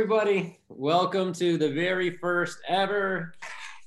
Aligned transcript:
everybody. 0.00 0.58
Welcome 0.70 1.30
to 1.34 1.58
the 1.58 1.68
very 1.68 2.16
first 2.16 2.56
ever 2.66 3.34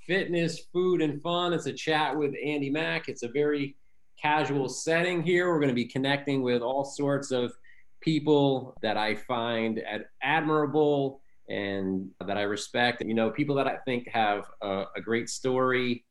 fitness, 0.05 0.59
food, 0.71 1.01
and 1.01 1.19
fun. 1.23 1.53
It's 1.53 1.65
a 1.65 1.73
chat 1.73 2.15
with 2.15 2.35
Andy 2.35 2.69
Mack. 2.69 3.09
It's 3.09 3.23
a 3.23 3.29
very 3.29 3.75
casual 4.21 4.69
setting 4.69 5.23
here. 5.23 5.47
We're 5.47 5.57
going 5.57 5.69
to 5.69 5.73
be 5.73 5.87
connecting 5.87 6.43
with 6.43 6.61
all 6.61 6.85
sorts 6.85 7.31
of 7.31 7.51
people 7.99 8.77
that 8.83 8.95
I 8.95 9.15
find 9.15 9.79
ad- 9.79 10.05
admirable 10.21 11.19
and 11.49 12.11
that 12.23 12.37
I 12.37 12.43
respect. 12.43 13.03
You 13.03 13.15
know, 13.15 13.31
people 13.31 13.55
that 13.55 13.65
I 13.65 13.77
think 13.77 14.07
have 14.09 14.45
a, 14.61 14.83
a 14.95 15.01
great 15.01 15.29
story. 15.29 16.05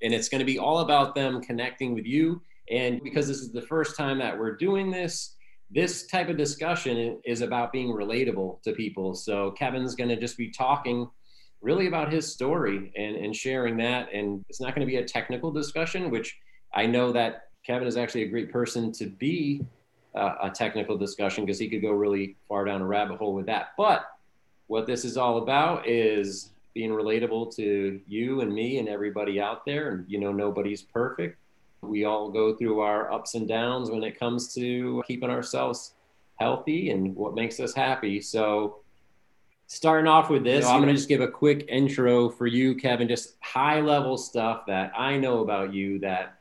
And 0.00 0.14
it's 0.14 0.30
going 0.30 0.38
to 0.38 0.46
be 0.46 0.58
all 0.58 0.78
about 0.78 1.14
them 1.14 1.42
connecting 1.42 1.92
with 1.92 2.06
you. 2.06 2.40
And 2.70 3.02
because 3.02 3.28
this 3.28 3.40
is 3.40 3.52
the 3.52 3.60
first 3.60 3.94
time 3.94 4.18
that 4.20 4.38
we're 4.38 4.56
doing 4.56 4.90
this, 4.90 5.35
this 5.70 6.06
type 6.06 6.28
of 6.28 6.36
discussion 6.36 7.20
is 7.24 7.40
about 7.40 7.72
being 7.72 7.88
relatable 7.88 8.62
to 8.62 8.72
people. 8.72 9.14
So 9.14 9.50
Kevin's 9.52 9.94
going 9.94 10.10
to 10.10 10.16
just 10.16 10.36
be 10.36 10.50
talking 10.50 11.08
really 11.60 11.88
about 11.88 12.12
his 12.12 12.32
story 12.32 12.92
and, 12.96 13.16
and 13.16 13.34
sharing 13.34 13.76
that. 13.78 14.08
And 14.12 14.44
it's 14.48 14.60
not 14.60 14.74
going 14.74 14.86
to 14.86 14.90
be 14.90 14.98
a 14.98 15.04
technical 15.04 15.50
discussion, 15.50 16.10
which 16.10 16.38
I 16.72 16.86
know 16.86 17.12
that 17.12 17.48
Kevin 17.66 17.88
is 17.88 17.96
actually 17.96 18.22
a 18.22 18.28
great 18.28 18.52
person 18.52 18.92
to 18.92 19.06
be 19.06 19.64
uh, 20.14 20.34
a 20.44 20.50
technical 20.50 20.96
discussion 20.96 21.44
because 21.44 21.58
he 21.58 21.68
could 21.68 21.82
go 21.82 21.90
really 21.90 22.36
far 22.48 22.64
down 22.64 22.80
a 22.80 22.86
rabbit 22.86 23.18
hole 23.18 23.34
with 23.34 23.46
that. 23.46 23.72
But 23.76 24.06
what 24.68 24.86
this 24.86 25.04
is 25.04 25.16
all 25.16 25.38
about 25.38 25.88
is 25.88 26.52
being 26.74 26.90
relatable 26.90 27.54
to 27.56 28.00
you 28.06 28.40
and 28.40 28.52
me 28.52 28.78
and 28.78 28.88
everybody 28.88 29.40
out 29.40 29.64
there. 29.66 29.90
And, 29.90 30.04
you 30.08 30.20
know, 30.20 30.32
nobody's 30.32 30.82
perfect 30.82 31.38
we 31.82 32.04
all 32.04 32.30
go 32.30 32.54
through 32.54 32.80
our 32.80 33.12
ups 33.12 33.34
and 33.34 33.46
downs 33.46 33.90
when 33.90 34.02
it 34.02 34.18
comes 34.18 34.54
to 34.54 35.02
keeping 35.06 35.30
ourselves 35.30 35.94
healthy 36.36 36.90
and 36.90 37.14
what 37.14 37.34
makes 37.34 37.60
us 37.60 37.74
happy. 37.74 38.20
So, 38.20 38.78
starting 39.66 40.06
off 40.06 40.30
with 40.30 40.44
this, 40.44 40.66
I'm 40.66 40.80
going 40.80 40.88
to 40.88 40.94
just 40.94 41.08
give 41.08 41.20
a 41.20 41.28
quick 41.28 41.66
intro 41.68 42.28
for 42.28 42.46
you, 42.46 42.74
Kevin, 42.74 43.08
just 43.08 43.36
high 43.40 43.80
level 43.80 44.16
stuff 44.16 44.66
that 44.66 44.92
I 44.96 45.16
know 45.16 45.40
about 45.40 45.72
you 45.72 45.98
that 46.00 46.38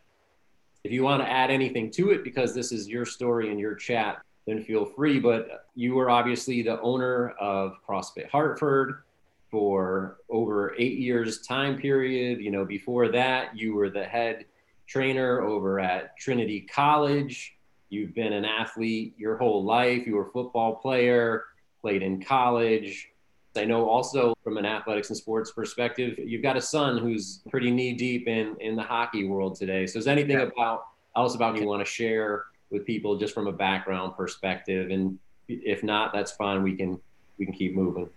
if 0.84 0.92
you 0.92 1.04
want 1.04 1.24
to 1.24 1.30
add 1.30 1.50
anything 1.50 1.90
to 1.92 2.12
it, 2.12 2.24
because 2.24 2.54
this 2.54 2.72
is 2.72 2.88
your 2.88 3.06
story 3.06 3.50
and 3.50 3.60
your 3.60 3.76
chat, 3.76 4.22
then 4.46 4.64
feel 4.64 4.86
free. 4.86 5.20
But 5.20 5.66
you 5.74 5.96
were 5.96 6.10
obviously 6.10 6.62
the 6.62 6.80
owner 6.82 7.30
of 7.40 7.78
CrossFit 7.88 8.30
Hartford 8.30 9.02
for 9.50 10.18
over 10.30 10.76
eight 10.78 11.00
years 11.00 11.42
time 11.42 11.78
period. 11.78 12.40
You 12.40 12.52
know, 12.52 12.66
before 12.66 13.08
that, 13.10 13.58
you 13.58 13.74
were 13.74 13.90
the 13.90 14.04
head 14.04 14.46
trainer 14.88 15.42
over 15.42 15.80
at 15.80 16.18
Trinity 16.18 16.62
College. 16.62 17.56
You've 17.90 18.14
been 18.14 18.34
an 18.34 18.46
athlete 18.46 19.16
your 19.18 19.38
whole 19.38 19.64
life. 19.64 20.06
You 20.06 20.16
were 20.16 20.28
a 20.28 20.32
football 20.32 20.76
player, 20.76 21.46
played 21.82 22.02
in 22.02 22.22
college. 22.22 23.10
I 23.56 23.64
know 23.64 23.88
also 23.88 24.34
from 24.44 24.58
an 24.58 24.66
athletics 24.66 25.10
and 25.10 25.18
sports 25.18 25.52
perspective, 25.52 26.18
you've 26.18 26.44
got 26.44 26.58
a 26.58 26.62
son 26.62 26.98
who's 26.98 27.42
pretty 27.50 27.72
knee 27.72 27.94
deep 27.94 28.28
in, 28.28 28.56
in 28.60 28.76
the 28.76 28.84
hockey 28.84 29.28
world 29.28 29.56
today. 29.56 29.88
So 29.88 30.00
is 30.00 30.08
anything 30.08 30.38
yeah. 30.38 30.50
about 30.54 30.88
else 31.16 31.36
about 31.36 31.58
you 31.58 31.66
want 31.66 31.86
to 31.86 31.90
share 31.90 32.46
with 32.70 32.86
people 32.86 33.18
just 33.18 33.34
from 33.34 33.48
a 33.48 33.52
background 33.52 34.18
perspective? 34.18 34.92
And 34.92 35.18
if 35.48 35.84
not, 35.84 36.12
that's 36.14 36.32
fine. 36.32 36.64
We 36.64 36.76
can 36.76 37.00
we 37.38 37.46
can 37.46 37.54
keep 37.54 37.76
moving. 37.76 38.10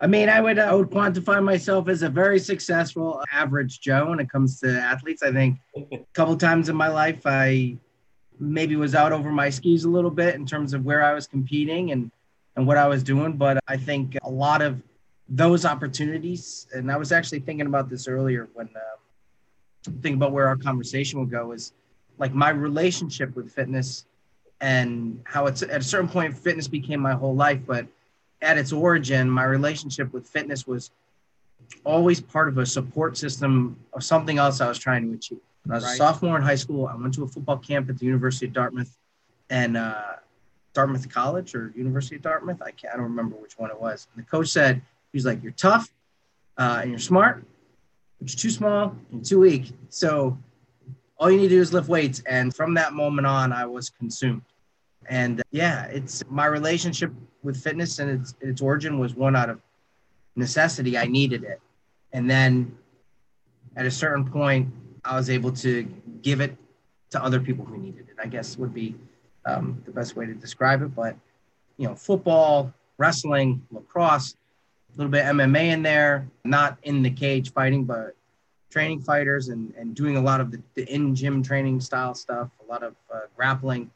I 0.00 0.06
mean, 0.06 0.30
I 0.30 0.40
would 0.40 0.58
I 0.58 0.74
would 0.74 0.88
quantify 0.88 1.42
myself 1.44 1.88
as 1.88 2.02
a 2.02 2.08
very 2.08 2.38
successful 2.38 3.22
average 3.30 3.80
Joe 3.80 4.08
when 4.08 4.18
it 4.18 4.30
comes 4.30 4.58
to 4.60 4.80
athletes. 4.80 5.22
I 5.22 5.30
think 5.30 5.58
a 5.76 5.98
couple 6.14 6.36
times 6.36 6.70
in 6.70 6.76
my 6.76 6.88
life 6.88 7.20
I 7.26 7.76
maybe 8.38 8.76
was 8.76 8.94
out 8.94 9.12
over 9.12 9.30
my 9.30 9.50
skis 9.50 9.84
a 9.84 9.90
little 9.90 10.10
bit 10.10 10.36
in 10.36 10.46
terms 10.46 10.72
of 10.72 10.86
where 10.86 11.04
I 11.04 11.12
was 11.12 11.26
competing 11.26 11.92
and 11.92 12.10
and 12.56 12.66
what 12.66 12.78
I 12.78 12.88
was 12.88 13.02
doing, 13.02 13.34
but 13.34 13.58
I 13.68 13.76
think 13.76 14.16
a 14.22 14.30
lot 14.30 14.62
of 14.62 14.80
those 15.28 15.64
opportunities 15.64 16.66
and 16.74 16.90
I 16.90 16.96
was 16.96 17.12
actually 17.12 17.40
thinking 17.40 17.66
about 17.66 17.88
this 17.88 18.08
earlier 18.08 18.48
when 18.54 18.68
uh, 18.74 18.80
thinking 20.02 20.14
about 20.14 20.32
where 20.32 20.48
our 20.48 20.56
conversation 20.56 21.18
will 21.18 21.26
go 21.26 21.52
is 21.52 21.72
like 22.18 22.34
my 22.34 22.50
relationship 22.50 23.36
with 23.36 23.52
fitness 23.52 24.06
and 24.60 25.20
how 25.24 25.46
it's 25.46 25.62
at 25.62 25.80
a 25.80 25.84
certain 25.84 26.08
point 26.08 26.36
fitness 26.36 26.68
became 26.68 27.00
my 27.00 27.12
whole 27.12 27.34
life, 27.34 27.60
but 27.66 27.86
at 28.42 28.58
its 28.58 28.72
origin, 28.72 29.28
my 29.30 29.44
relationship 29.44 30.12
with 30.12 30.26
fitness 30.26 30.66
was 30.66 30.90
always 31.84 32.20
part 32.20 32.48
of 32.48 32.58
a 32.58 32.66
support 32.66 33.16
system 33.16 33.76
of 33.92 34.02
something 34.02 34.38
else 34.38 34.60
I 34.60 34.68
was 34.68 34.78
trying 34.78 35.08
to 35.08 35.14
achieve. 35.14 35.40
When 35.64 35.72
I 35.72 35.76
was 35.76 35.84
right. 35.84 35.94
a 35.94 35.96
sophomore 35.96 36.36
in 36.36 36.42
high 36.42 36.54
school, 36.54 36.86
I 36.86 36.94
went 36.96 37.14
to 37.14 37.24
a 37.24 37.28
football 37.28 37.58
camp 37.58 37.90
at 37.90 37.98
the 37.98 38.06
University 38.06 38.46
of 38.46 38.52
Dartmouth 38.52 38.96
and 39.50 39.76
uh, 39.76 40.14
Dartmouth 40.72 41.08
College 41.08 41.54
or 41.54 41.72
University 41.76 42.16
of 42.16 42.22
Dartmouth. 42.22 42.62
I 42.62 42.70
can't 42.70 42.94
I 42.94 42.96
don't 42.96 43.06
remember 43.06 43.36
which 43.36 43.58
one 43.58 43.70
it 43.70 43.80
was. 43.80 44.08
And 44.14 44.24
the 44.24 44.28
coach 44.28 44.48
said, 44.48 44.82
he's 45.12 45.26
like, 45.26 45.42
you're 45.42 45.52
tough 45.52 45.92
uh, 46.56 46.80
and 46.82 46.90
you're 46.90 46.98
smart, 46.98 47.44
but 48.20 48.30
you're 48.30 48.38
too 48.38 48.50
small 48.50 48.96
and 49.12 49.24
too 49.24 49.40
weak. 49.40 49.72
So 49.90 50.38
all 51.18 51.30
you 51.30 51.36
need 51.36 51.48
to 51.48 51.56
do 51.56 51.60
is 51.60 51.72
lift 51.72 51.88
weights. 51.88 52.22
And 52.26 52.54
from 52.54 52.74
that 52.74 52.94
moment 52.94 53.26
on, 53.26 53.52
I 53.52 53.66
was 53.66 53.90
consumed. 53.90 54.42
And 55.08 55.40
uh, 55.40 55.44
yeah, 55.50 55.84
it's 55.86 56.22
my 56.28 56.46
relationship 56.46 57.12
with 57.42 57.62
fitness 57.62 57.98
and 57.98 58.20
its, 58.20 58.34
its 58.40 58.60
origin 58.60 58.98
was 58.98 59.14
one 59.14 59.34
out 59.34 59.48
of 59.48 59.60
necessity. 60.36 60.98
I 60.98 61.06
needed 61.06 61.44
it. 61.44 61.60
And 62.12 62.28
then 62.28 62.76
at 63.76 63.86
a 63.86 63.90
certain 63.90 64.24
point, 64.24 64.68
I 65.04 65.16
was 65.16 65.30
able 65.30 65.52
to 65.52 65.82
give 66.22 66.40
it 66.40 66.56
to 67.10 67.22
other 67.22 67.40
people 67.40 67.64
who 67.64 67.78
needed 67.78 68.06
it, 68.08 68.16
I 68.22 68.26
guess 68.26 68.56
would 68.56 68.74
be 68.74 68.94
um, 69.46 69.82
the 69.84 69.90
best 69.90 70.16
way 70.16 70.26
to 70.26 70.34
describe 70.34 70.82
it. 70.82 70.94
But, 70.94 71.16
you 71.76 71.88
know, 71.88 71.94
football, 71.94 72.72
wrestling, 72.98 73.66
lacrosse, 73.70 74.34
a 74.94 74.98
little 74.98 75.10
bit 75.10 75.24
MMA 75.24 75.72
in 75.72 75.82
there, 75.82 76.28
not 76.44 76.78
in 76.82 77.02
the 77.02 77.10
cage 77.10 77.52
fighting, 77.52 77.84
but 77.84 78.14
training 78.70 79.00
fighters 79.00 79.48
and, 79.48 79.74
and 79.76 79.94
doing 79.94 80.16
a 80.16 80.20
lot 80.20 80.40
of 80.40 80.50
the, 80.50 80.62
the 80.74 80.84
in 80.92 81.14
gym 81.14 81.42
training 81.42 81.80
style 81.80 82.14
stuff, 82.14 82.50
a 82.64 82.70
lot 82.70 82.82
of 82.82 82.94
uh, 83.12 83.20
grappling. 83.36 83.90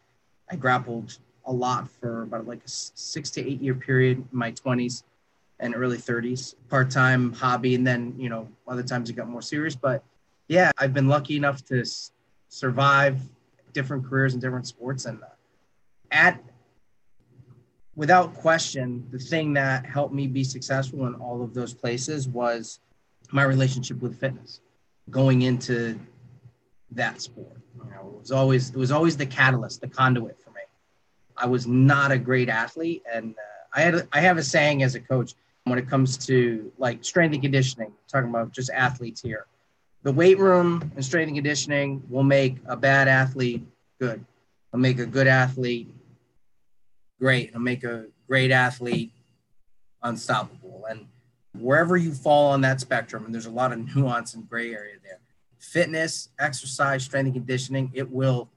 I 0.51 0.57
grappled 0.57 1.19
a 1.47 1.53
lot 1.53 1.89
for 1.89 2.23
about 2.23 2.47
like 2.47 2.65
a 2.65 2.69
six 2.69 3.31
to 3.31 3.47
eight 3.47 3.61
year 3.61 3.75
period 3.75 4.19
in 4.19 4.39
my 4.39 4.53
20s 4.53 5.03
and 5.61 5.75
early 5.75 5.99
30s, 5.99 6.55
part 6.69 6.91
time 6.91 7.33
hobby. 7.33 7.75
And 7.75 7.87
then, 7.87 8.15
you 8.19 8.29
know, 8.29 8.49
other 8.67 8.83
times 8.83 9.11
it 9.11 9.15
got 9.15 9.29
more 9.29 9.43
serious. 9.43 9.77
But 9.77 10.03
yeah, 10.49 10.71
I've 10.79 10.93
been 10.93 11.09
lucky 11.09 11.37
enough 11.37 11.65
to 11.67 11.81
s- 11.81 12.13
survive 12.49 13.21
different 13.73 14.05
careers 14.07 14.35
in 14.35 14.41
different 14.41 14.67
sports. 14.67 15.05
And 15.05 15.23
uh, 15.23 15.27
at, 16.11 16.43
without 17.95 18.35
question, 18.35 19.07
the 19.11 19.19
thing 19.19 19.53
that 19.55 19.87
helped 19.87 20.15
me 20.15 20.27
be 20.27 20.45
successful 20.45 21.07
in 21.07 21.15
all 21.15 21.43
of 21.43 21.55
those 21.55 21.73
places 21.73 22.29
was 22.29 22.81
my 23.33 23.43
relationship 23.43 24.01
with 24.01 24.19
fitness 24.19 24.61
going 25.11 25.43
into 25.43 25.99
that 26.91 27.21
sport. 27.21 27.61
You 27.77 27.91
know, 27.91 28.15
it 28.15 28.21
was 28.21 28.33
always 28.33 28.71
it 28.71 28.77
was 28.77 28.91
always 28.91 29.17
the 29.17 29.27
catalyst, 29.27 29.81
the 29.81 29.89
conduit 29.89 30.39
for 30.39 30.51
me. 30.51 30.63
I 31.37 31.47
was 31.47 31.67
not 31.67 32.13
a 32.13 32.19
great 32.19 32.49
athlete, 32.49 33.03
and 33.13 33.35
uh, 33.35 33.79
I 33.79 33.81
had 33.81 34.09
I 34.13 34.21
have 34.21 34.39
a 34.39 34.43
saying 34.43 34.83
as 34.83 34.95
a 34.95 35.01
coach 35.01 35.35
when 35.65 35.79
it 35.79 35.89
comes 35.89 36.17
to 36.27 36.73
like 36.79 37.05
strength 37.05 37.33
and 37.35 37.43
conditioning. 37.43 37.93
Talking 38.09 38.31
about 38.31 38.53
just 38.53 38.71
athletes 38.71 39.21
here, 39.21 39.47
the 40.03 40.13
weight 40.13 40.39
room 40.39 40.93
and 40.95 41.05
strength 41.05 41.29
and 41.29 41.37
conditioning 41.37 42.03
will 42.09 42.23
make 42.23 42.59
a 42.67 42.77
bad 42.77 43.09
athlete 43.09 43.67
good. 43.99 44.25
It'll 44.73 44.81
make 44.81 44.99
a 44.99 45.07
good 45.07 45.27
athlete 45.27 45.89
great. 47.19 47.49
It'll 47.49 47.61
make 47.61 47.85
a 47.85 48.07
great 48.29 48.51
athlete 48.51 49.13
unstoppable. 50.03 50.85
And 50.89 51.07
wherever 51.59 51.97
you 51.97 52.13
fall 52.13 52.53
on 52.53 52.61
that 52.63 52.81
spectrum, 52.81 53.25
and 53.25 53.35
there's 53.35 53.47
a 53.47 53.51
lot 53.51 53.73
of 53.73 53.97
nuance 53.97 54.35
and 54.35 54.49
gray 54.49 54.75
area 54.75 54.97
there. 55.03 55.21
Fitness, 55.65 56.29
exercise, 56.39 57.05
strength 57.05 57.27
and 57.27 57.35
conditioning, 57.35 57.91
it 57.95 58.09
will 58.11 58.51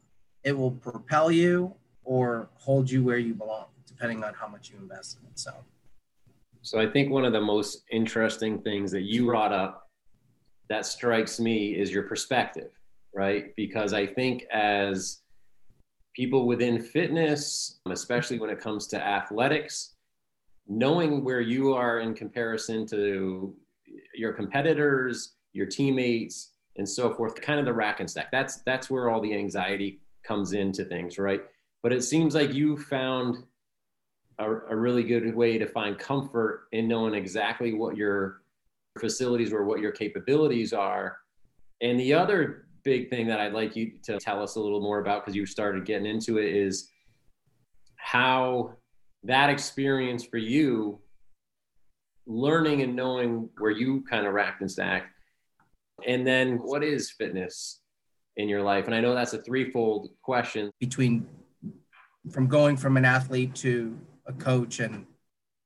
it 0.43 0.57
will 0.57 0.71
propel 0.71 1.31
you 1.31 1.73
or 2.03 2.49
hold 2.55 2.89
you 2.89 3.03
where 3.03 3.17
you 3.17 3.33
belong, 3.33 3.65
depending 3.85 4.23
on 4.23 4.33
how 4.33 4.47
much 4.47 4.69
you 4.69 4.77
invest 4.77 5.17
in 5.19 5.27
it. 5.27 5.37
So, 5.37 5.51
so 6.61 6.79
I 6.79 6.87
think 6.87 7.11
one 7.11 7.25
of 7.25 7.33
the 7.33 7.41
most 7.41 7.83
interesting 7.91 8.61
things 8.61 8.91
that 8.91 9.01
you 9.01 9.25
brought 9.25 9.51
up 9.51 9.89
that 10.69 10.85
strikes 10.85 11.39
me 11.39 11.75
is 11.75 11.91
your 11.91 12.03
perspective, 12.03 12.71
right? 13.13 13.55
Because 13.55 13.93
I 13.93 14.05
think 14.05 14.45
as 14.53 15.21
people 16.13 16.47
within 16.47 16.81
fitness, 16.81 17.79
especially 17.89 18.39
when 18.39 18.49
it 18.49 18.59
comes 18.59 18.87
to 18.87 19.03
athletics, 19.03 19.95
knowing 20.67 21.23
where 21.23 21.41
you 21.41 21.73
are 21.73 21.99
in 21.99 22.13
comparison 22.13 22.85
to 22.87 23.55
your 24.13 24.33
competitors, 24.33 25.35
your 25.53 25.65
teammates, 25.65 26.51
and 26.77 26.87
so 26.87 27.13
forth, 27.13 27.39
kind 27.41 27.59
of 27.59 27.65
the 27.65 27.73
rack 27.73 27.99
and 27.99 28.09
stack. 28.09 28.31
That's 28.31 28.57
that's 28.61 28.89
where 28.89 29.09
all 29.09 29.21
the 29.21 29.33
anxiety 29.33 29.99
comes 30.23 30.53
into 30.53 30.83
things, 30.85 31.17
right? 31.17 31.41
but 31.83 31.93
it 31.93 32.03
seems 32.03 32.35
like 32.35 32.53
you 32.53 32.77
found 32.77 33.43
a, 34.39 34.45
a, 34.49 34.75
really 34.75 35.03
good 35.03 35.33
way 35.35 35.57
to 35.57 35.65
find 35.65 35.97
comfort 35.97 36.67
in 36.71 36.87
knowing 36.87 37.13
exactly 37.13 37.73
what 37.73 37.95
your 37.95 38.41
facilities 38.99 39.53
or 39.53 39.63
what 39.63 39.79
your 39.79 39.91
capabilities 39.91 40.73
are. 40.73 41.17
And 41.81 41.99
the 41.99 42.13
other 42.13 42.67
big 42.83 43.09
thing 43.09 43.27
that 43.27 43.39
I'd 43.39 43.53
like 43.53 43.75
you 43.75 43.93
to 44.03 44.17
tell 44.19 44.41
us 44.41 44.55
a 44.55 44.59
little 44.59 44.81
more 44.81 44.99
about 44.99 45.23
because 45.23 45.35
you 45.35 45.45
started 45.45 45.85
getting 45.85 46.07
into 46.07 46.37
it 46.37 46.53
is 46.53 46.89
how 47.95 48.73
that 49.23 49.49
experience 49.49 50.23
for 50.23 50.37
you, 50.37 50.99
learning 52.25 52.81
and 52.81 52.95
knowing 52.95 53.49
where 53.57 53.71
you 53.71 54.03
kind 54.09 54.27
of 54.27 54.33
racked 54.33 54.61
and 54.61 54.69
stacked, 54.69 55.07
and 56.05 56.25
then 56.25 56.57
what 56.57 56.83
is 56.83 57.11
fitness 57.11 57.81
in 58.35 58.49
your 58.49 58.61
life? 58.61 58.85
And 58.85 58.95
I 58.95 59.01
know 59.01 59.15
that's 59.15 59.33
a 59.33 59.41
threefold 59.41 60.09
question. 60.21 60.71
Between 60.79 61.27
from 62.31 62.47
going 62.47 62.77
from 62.77 62.97
an 62.97 63.05
athlete 63.05 63.55
to 63.55 63.97
a 64.25 64.33
coach 64.33 64.79
and 64.79 65.05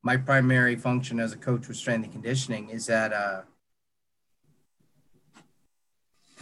my 0.04 0.18
primary 0.18 0.75
function 0.75 1.19
as 1.19 1.33
a 1.33 1.38
coach 1.38 1.68
with 1.68 1.78
strength 1.78 2.04
and 2.04 2.13
conditioning 2.13 2.69
is 2.69 2.86
that 2.86 3.13
uh 3.13 3.42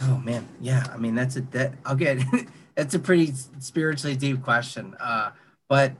oh 0.02 0.18
man 0.18 0.46
yeah 0.60 0.86
i 0.92 0.96
mean 0.96 1.14
that's 1.14 1.36
a 1.36 1.40
that 1.42 1.72
i'll 1.84 1.94
get 1.94 2.18
that's 2.74 2.94
a 2.94 2.98
pretty 2.98 3.32
spiritually 3.58 4.16
deep 4.16 4.42
question 4.42 4.94
uh 5.00 5.30
but 5.68 5.92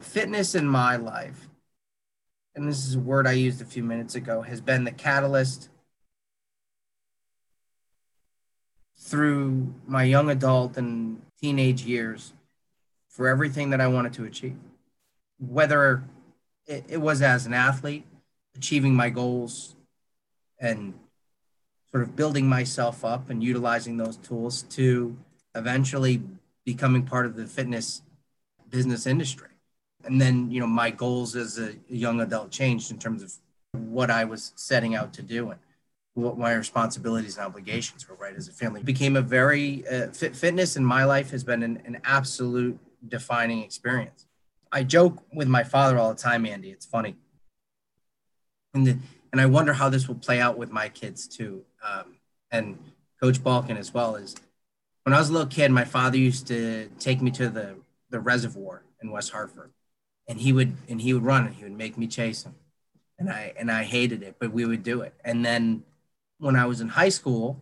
fitness 0.00 0.54
in 0.54 0.66
my 0.66 0.96
life 0.96 1.48
and 2.54 2.68
this 2.68 2.86
is 2.86 2.94
a 2.94 3.00
word 3.00 3.26
i 3.26 3.32
used 3.32 3.60
a 3.60 3.64
few 3.64 3.82
minutes 3.82 4.14
ago 4.14 4.42
has 4.42 4.60
been 4.60 4.84
the 4.84 4.92
catalyst 4.92 5.68
through 9.02 9.74
my 9.86 10.04
young 10.04 10.30
adult 10.30 10.76
and 10.76 11.20
teenage 11.40 11.84
years 11.84 12.32
for 13.08 13.28
everything 13.28 13.70
that 13.70 13.80
I 13.80 13.88
wanted 13.88 14.14
to 14.14 14.24
achieve. 14.24 14.56
Whether 15.38 16.04
it, 16.66 16.84
it 16.88 16.96
was 16.98 17.20
as 17.20 17.44
an 17.44 17.52
athlete, 17.52 18.06
achieving 18.54 18.94
my 18.94 19.10
goals 19.10 19.74
and 20.58 20.94
sort 21.90 22.04
of 22.04 22.16
building 22.16 22.48
myself 22.48 23.04
up 23.04 23.28
and 23.28 23.42
utilizing 23.42 23.96
those 23.96 24.16
tools 24.16 24.62
to 24.62 25.16
eventually 25.54 26.22
becoming 26.64 27.02
part 27.02 27.26
of 27.26 27.36
the 27.36 27.46
fitness 27.46 28.02
business 28.70 29.06
industry. 29.06 29.48
And 30.04 30.20
then, 30.20 30.50
you 30.50 30.60
know, 30.60 30.66
my 30.66 30.90
goals 30.90 31.36
as 31.36 31.58
a 31.58 31.74
young 31.88 32.20
adult 32.20 32.50
changed 32.50 32.90
in 32.90 32.98
terms 32.98 33.22
of 33.22 33.32
what 33.72 34.10
I 34.10 34.24
was 34.24 34.52
setting 34.56 34.94
out 34.94 35.12
to 35.14 35.22
do 35.22 35.50
and 35.50 35.60
what 36.14 36.36
my 36.36 36.52
responsibilities 36.52 37.36
and 37.36 37.46
obligations 37.46 38.08
were, 38.08 38.16
right, 38.16 38.34
as 38.34 38.48
a 38.48 38.52
family. 38.52 38.80
It 38.80 38.86
became 38.86 39.16
a 39.16 39.22
very, 39.22 39.86
uh, 39.88 40.08
fit, 40.08 40.36
fitness 40.36 40.76
in 40.76 40.84
my 40.84 41.04
life 41.04 41.30
has 41.30 41.44
been 41.44 41.62
an, 41.62 41.82
an 41.86 42.00
absolute 42.04 42.78
defining 43.08 43.62
experience. 43.62 44.26
I 44.70 44.82
joke 44.84 45.22
with 45.32 45.48
my 45.48 45.64
father 45.64 45.98
all 45.98 46.12
the 46.12 46.20
time, 46.20 46.46
Andy. 46.46 46.70
It's 46.70 46.86
funny. 46.86 47.16
And, 48.74 48.86
the, 48.86 48.98
and 49.30 49.40
I 49.40 49.46
wonder 49.46 49.72
how 49.72 49.88
this 49.88 50.08
will 50.08 50.16
play 50.16 50.40
out 50.40 50.58
with 50.58 50.70
my 50.70 50.88
kids 50.88 51.26
too. 51.26 51.62
Um, 51.82 52.16
and 52.50 52.78
Coach 53.20 53.42
Balkin 53.42 53.78
as 53.78 53.94
well 53.94 54.16
is 54.16 54.34
when 55.04 55.14
I 55.14 55.18
was 55.18 55.30
a 55.30 55.32
little 55.32 55.48
kid, 55.48 55.70
my 55.70 55.84
father 55.84 56.16
used 56.16 56.46
to 56.48 56.88
take 56.98 57.20
me 57.20 57.30
to 57.32 57.48
the, 57.48 57.76
the 58.10 58.20
reservoir 58.20 58.82
in 59.02 59.10
West 59.10 59.30
Hartford. 59.30 59.72
And 60.32 60.40
he 60.40 60.52
would 60.54 60.76
and 60.88 61.02
he 61.02 61.12
would 61.12 61.24
run 61.24 61.46
and 61.46 61.54
he 61.54 61.62
would 61.64 61.76
make 61.76 61.98
me 61.98 62.06
chase 62.06 62.44
him. 62.44 62.54
And 63.18 63.28
I 63.28 63.52
and 63.58 63.70
I 63.70 63.82
hated 63.82 64.22
it, 64.22 64.36
but 64.38 64.50
we 64.50 64.64
would 64.64 64.82
do 64.82 65.02
it. 65.02 65.12
And 65.22 65.44
then 65.44 65.84
when 66.38 66.56
I 66.56 66.64
was 66.64 66.80
in 66.80 66.88
high 66.88 67.10
school, 67.10 67.60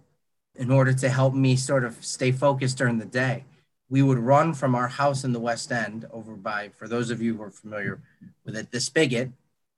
in 0.55 0.71
order 0.71 0.93
to 0.93 1.09
help 1.09 1.35
me 1.35 1.57
sort 1.57 1.85
of 1.85 2.05
stay 2.05 2.31
focused 2.31 2.79
during 2.79 2.99
the 2.99 3.07
day, 3.07 3.45
we 3.89 4.03
would 4.03 4.19
run 4.19 4.55
from 4.55 4.75
our 4.77 4.87
house 4.87 5.25
in 5.25 5.33
the 5.33 5.41
West 5.41 5.73
End 5.73 6.07
over 6.13 6.35
by, 6.35 6.69
for 6.69 6.87
those 6.87 7.11
of 7.11 7.21
you 7.21 7.37
who 7.37 7.43
are 7.43 7.51
familiar 7.51 8.01
with 8.45 8.57
it, 8.57 8.71
the 8.71 8.79
Spigot 8.79 9.33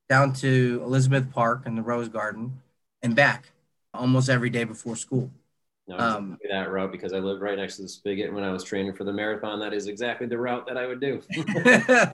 down 0.09 0.35
to 0.35 0.83
Elizabeth 0.85 1.33
Park 1.33 1.63
and 1.65 1.79
the 1.79 1.83
Rose 1.83 2.11
Garden 2.11 2.61
and 3.03 3.17
back 3.17 3.53
almost 3.95 4.29
every 4.29 4.51
day 4.51 4.65
before 4.65 4.97
school. 4.97 5.31
No, 5.89 5.99
um, 5.99 6.39
that 6.51 6.71
route 6.71 6.93
because 6.93 7.13
I 7.13 7.19
lived 7.19 7.41
right 7.41 7.57
next 7.57 7.77
to 7.77 7.83
the 7.83 7.89
Spigot 7.89 8.33
when 8.33 8.45
I 8.45 8.53
was 8.53 8.63
training 8.63 8.93
for 8.93 9.05
the 9.05 9.13
marathon. 9.13 9.59
That 9.61 9.73
is 9.73 9.89
exactly 9.89 10.27
the 10.27 10.39
route 10.39 10.67
that 10.67 10.77
I 10.77 10.87
would 10.87 11.01
do. 11.01 11.23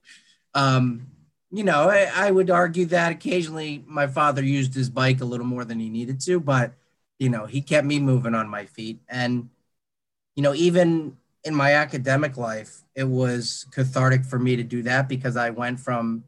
um, 0.59 1.07
you 1.51 1.63
know, 1.63 1.89
I, 1.89 2.11
I 2.13 2.31
would 2.31 2.51
argue 2.51 2.87
that 2.87 3.13
occasionally 3.13 3.85
my 3.87 4.09
father 4.09 4.43
used 4.43 4.75
his 4.75 4.91
bike 4.91 5.21
a 5.21 5.25
little 5.25 5.47
more 5.47 5.65
than 5.65 5.79
he 5.79 5.89
needed 5.89 6.21
to, 6.23 6.41
but 6.41 6.73
you 7.19 7.29
know, 7.29 7.47
he 7.47 7.61
kept 7.61 7.87
me 7.87 8.01
moving 8.01 8.35
on 8.35 8.49
my 8.49 8.65
feet. 8.65 9.01
And, 9.09 9.51
you 10.35 10.43
know, 10.43 10.55
even 10.55 11.17
in 11.45 11.55
my 11.55 11.75
academic 11.75 12.37
life, 12.37 12.83
it 12.95 13.05
was 13.05 13.67
cathartic 13.71 14.25
for 14.25 14.39
me 14.39 14.57
to 14.57 14.63
do 14.63 14.83
that 14.83 15.09
because 15.09 15.37
I 15.37 15.51
went 15.51 15.81
from 15.81 16.25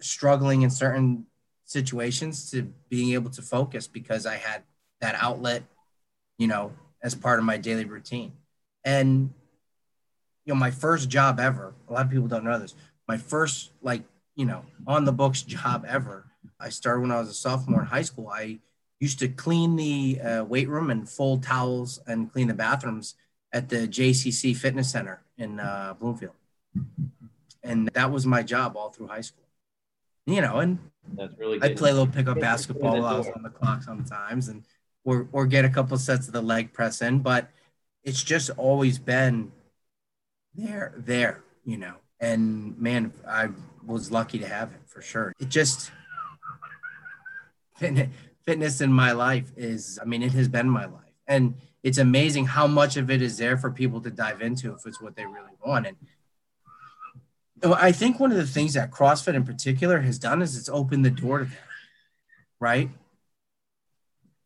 struggling 0.00 0.62
in 0.62 0.70
certain 0.70 1.26
situations 1.64 2.50
to 2.50 2.72
being 2.88 3.12
able 3.12 3.30
to 3.30 3.42
focus 3.42 3.86
because 3.86 4.26
I 4.26 4.36
had 4.36 4.62
that 5.00 5.16
outlet, 5.20 5.62
you 6.38 6.48
know, 6.48 6.72
as 7.02 7.14
part 7.14 7.38
of 7.38 7.44
my 7.44 7.56
daily 7.56 7.84
routine. 7.84 8.32
And, 8.84 9.32
you 10.44 10.54
know, 10.54 10.58
my 10.58 10.70
first 10.70 11.08
job 11.08 11.40
ever, 11.40 11.74
a 11.88 11.92
lot 11.92 12.06
of 12.06 12.10
people 12.10 12.28
don't 12.28 12.44
know 12.44 12.58
this, 12.58 12.74
my 13.08 13.16
first, 13.16 13.70
like, 13.82 14.02
you 14.36 14.44
know, 14.44 14.64
on 14.86 15.04
the 15.04 15.12
books 15.12 15.42
job 15.42 15.84
ever, 15.88 16.26
I 16.60 16.68
started 16.68 17.00
when 17.00 17.10
I 17.10 17.18
was 17.18 17.30
a 17.30 17.34
sophomore 17.34 17.80
in 17.80 17.86
high 17.86 18.02
school. 18.02 18.28
I 18.28 18.58
used 19.00 19.18
to 19.20 19.28
clean 19.28 19.76
the 19.76 20.20
uh, 20.20 20.44
weight 20.44 20.68
room 20.68 20.90
and 20.90 21.08
fold 21.08 21.42
towels 21.42 22.00
and 22.06 22.30
clean 22.32 22.48
the 22.48 22.54
bathrooms 22.54 23.14
at 23.52 23.68
the 23.68 23.88
JCC 23.88 24.54
Fitness 24.56 24.90
Center 24.90 25.22
in 25.38 25.58
uh, 25.58 25.94
Bloomfield. 25.98 26.34
And 27.62 27.88
that 27.94 28.10
was 28.10 28.26
my 28.26 28.42
job 28.42 28.76
all 28.76 28.90
through 28.90 29.08
high 29.08 29.22
school. 29.22 29.44
You 30.26 30.42
know, 30.42 30.58
and 30.58 30.78
that's 31.14 31.38
really 31.38 31.58
I'd 31.62 31.78
play 31.78 31.90
a 31.90 31.94
little 31.94 32.06
pickup 32.06 32.38
basketball 32.38 33.00
while 33.00 33.06
I 33.06 33.16
was 33.16 33.28
on 33.28 33.42
the 33.42 33.48
clock 33.48 33.82
sometimes 33.82 34.48
and 34.48 34.62
or 35.04 35.26
or 35.32 35.46
get 35.46 35.64
a 35.64 35.70
couple 35.70 35.96
sets 35.96 36.26
of 36.26 36.34
the 36.34 36.42
leg 36.42 36.74
press 36.74 37.00
in, 37.00 37.20
but 37.20 37.48
it's 38.04 38.22
just 38.22 38.50
always 38.58 38.98
been 38.98 39.52
there, 40.54 40.92
there, 40.98 41.42
you 41.64 41.78
know. 41.78 41.94
And 42.20 42.78
man, 42.78 43.12
I 43.26 43.48
was 43.86 44.10
lucky 44.10 44.38
to 44.38 44.46
have 44.46 44.72
it 44.72 44.80
for 44.86 45.00
sure. 45.00 45.32
It 45.38 45.48
just 45.48 45.90
fitness 47.76 48.80
in 48.80 48.92
my 48.92 49.12
life 49.12 49.52
is, 49.56 49.98
I 50.02 50.04
mean, 50.04 50.22
it 50.22 50.32
has 50.32 50.48
been 50.48 50.68
my 50.68 50.86
life. 50.86 51.14
And 51.26 51.54
it's 51.82 51.98
amazing 51.98 52.46
how 52.46 52.66
much 52.66 52.96
of 52.96 53.10
it 53.10 53.22
is 53.22 53.36
there 53.38 53.56
for 53.56 53.70
people 53.70 54.00
to 54.00 54.10
dive 54.10 54.42
into 54.42 54.74
if 54.74 54.84
it's 54.84 55.00
what 55.00 55.14
they 55.14 55.26
really 55.26 55.52
want. 55.64 55.86
And 55.86 55.96
I 57.62 57.92
think 57.92 58.18
one 58.18 58.32
of 58.32 58.36
the 58.36 58.46
things 58.46 58.74
that 58.74 58.90
CrossFit 58.90 59.34
in 59.34 59.44
particular 59.44 60.00
has 60.00 60.18
done 60.18 60.42
is 60.42 60.56
it's 60.56 60.68
opened 60.68 61.04
the 61.04 61.10
door 61.10 61.38
to 61.40 61.44
that, 61.44 61.58
right? 62.58 62.90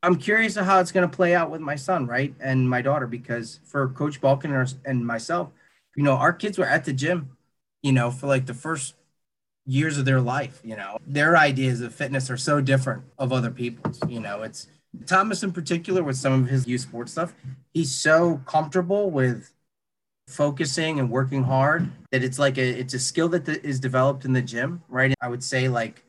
I'm 0.02 0.16
curious 0.16 0.56
of 0.56 0.66
how 0.66 0.80
it's 0.80 0.92
going 0.92 1.08
to 1.08 1.16
play 1.16 1.34
out 1.34 1.50
with 1.50 1.60
my 1.60 1.76
son, 1.76 2.06
right, 2.06 2.34
and 2.40 2.68
my 2.68 2.82
daughter, 2.82 3.06
because 3.06 3.60
for 3.64 3.88
Coach 3.88 4.20
Balkin 4.20 4.76
and 4.84 5.06
myself, 5.06 5.50
you 5.94 6.02
know, 6.02 6.14
our 6.14 6.32
kids 6.32 6.58
were 6.58 6.66
at 6.66 6.84
the 6.84 6.92
gym, 6.92 7.36
you 7.82 7.92
know, 7.92 8.10
for 8.10 8.26
like 8.26 8.46
the 8.46 8.54
first 8.54 8.94
years 9.66 9.98
of 9.98 10.04
their 10.04 10.20
life. 10.20 10.60
You 10.64 10.76
know, 10.76 10.98
their 11.06 11.36
ideas 11.36 11.80
of 11.80 11.94
fitness 11.94 12.30
are 12.30 12.36
so 12.36 12.60
different 12.60 13.04
of 13.18 13.32
other 13.32 13.50
people's. 13.50 14.00
You 14.08 14.20
know, 14.20 14.42
it's 14.42 14.68
Thomas 15.06 15.42
in 15.42 15.52
particular 15.52 16.02
with 16.02 16.16
some 16.16 16.32
of 16.44 16.48
his 16.48 16.66
youth 16.66 16.82
sports 16.82 17.12
stuff, 17.12 17.34
he's 17.72 17.94
so 17.94 18.40
comfortable 18.46 19.10
with 19.10 19.52
focusing 20.28 20.98
and 20.98 21.10
working 21.10 21.42
hard 21.42 21.90
that 22.10 22.22
it's 22.22 22.38
like 22.38 22.56
a 22.58 22.80
it's 22.80 22.94
a 22.94 22.98
skill 22.98 23.28
that 23.28 23.48
is 23.48 23.80
developed 23.80 24.24
in 24.24 24.32
the 24.32 24.42
gym, 24.42 24.82
right? 24.88 25.14
I 25.20 25.28
would 25.28 25.42
say 25.42 25.68
like 25.68 26.04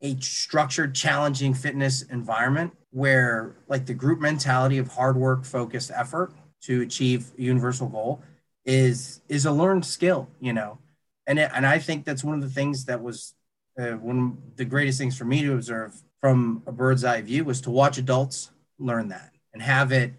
a 0.00 0.16
structured, 0.20 0.94
challenging 0.94 1.54
fitness 1.54 2.02
environment 2.02 2.72
where 2.90 3.56
like 3.66 3.86
the 3.86 3.94
group 3.94 4.20
mentality 4.20 4.78
of 4.78 4.88
hard 4.88 5.16
work, 5.16 5.44
focused 5.44 5.90
effort 5.94 6.32
to 6.62 6.82
achieve 6.82 7.32
universal 7.36 7.88
goal 7.88 8.22
is 8.68 9.22
is 9.30 9.46
a 9.46 9.50
learned 9.50 9.86
skill, 9.86 10.28
you 10.40 10.52
know. 10.52 10.78
And 11.26 11.38
it, 11.38 11.50
and 11.54 11.66
I 11.66 11.78
think 11.78 12.04
that's 12.04 12.22
one 12.22 12.34
of 12.34 12.42
the 12.42 12.50
things 12.50 12.84
that 12.84 13.02
was 13.02 13.34
uh, 13.78 13.92
one 13.92 14.18
of 14.18 14.56
the 14.56 14.66
greatest 14.66 14.98
things 14.98 15.16
for 15.16 15.24
me 15.24 15.42
to 15.42 15.54
observe 15.54 15.94
from 16.20 16.62
a 16.66 16.72
bird's 16.72 17.02
eye 17.02 17.22
view 17.22 17.44
was 17.44 17.62
to 17.62 17.70
watch 17.70 17.96
adults 17.96 18.50
learn 18.78 19.08
that 19.08 19.32
and 19.54 19.62
have 19.62 19.90
it 19.90 20.12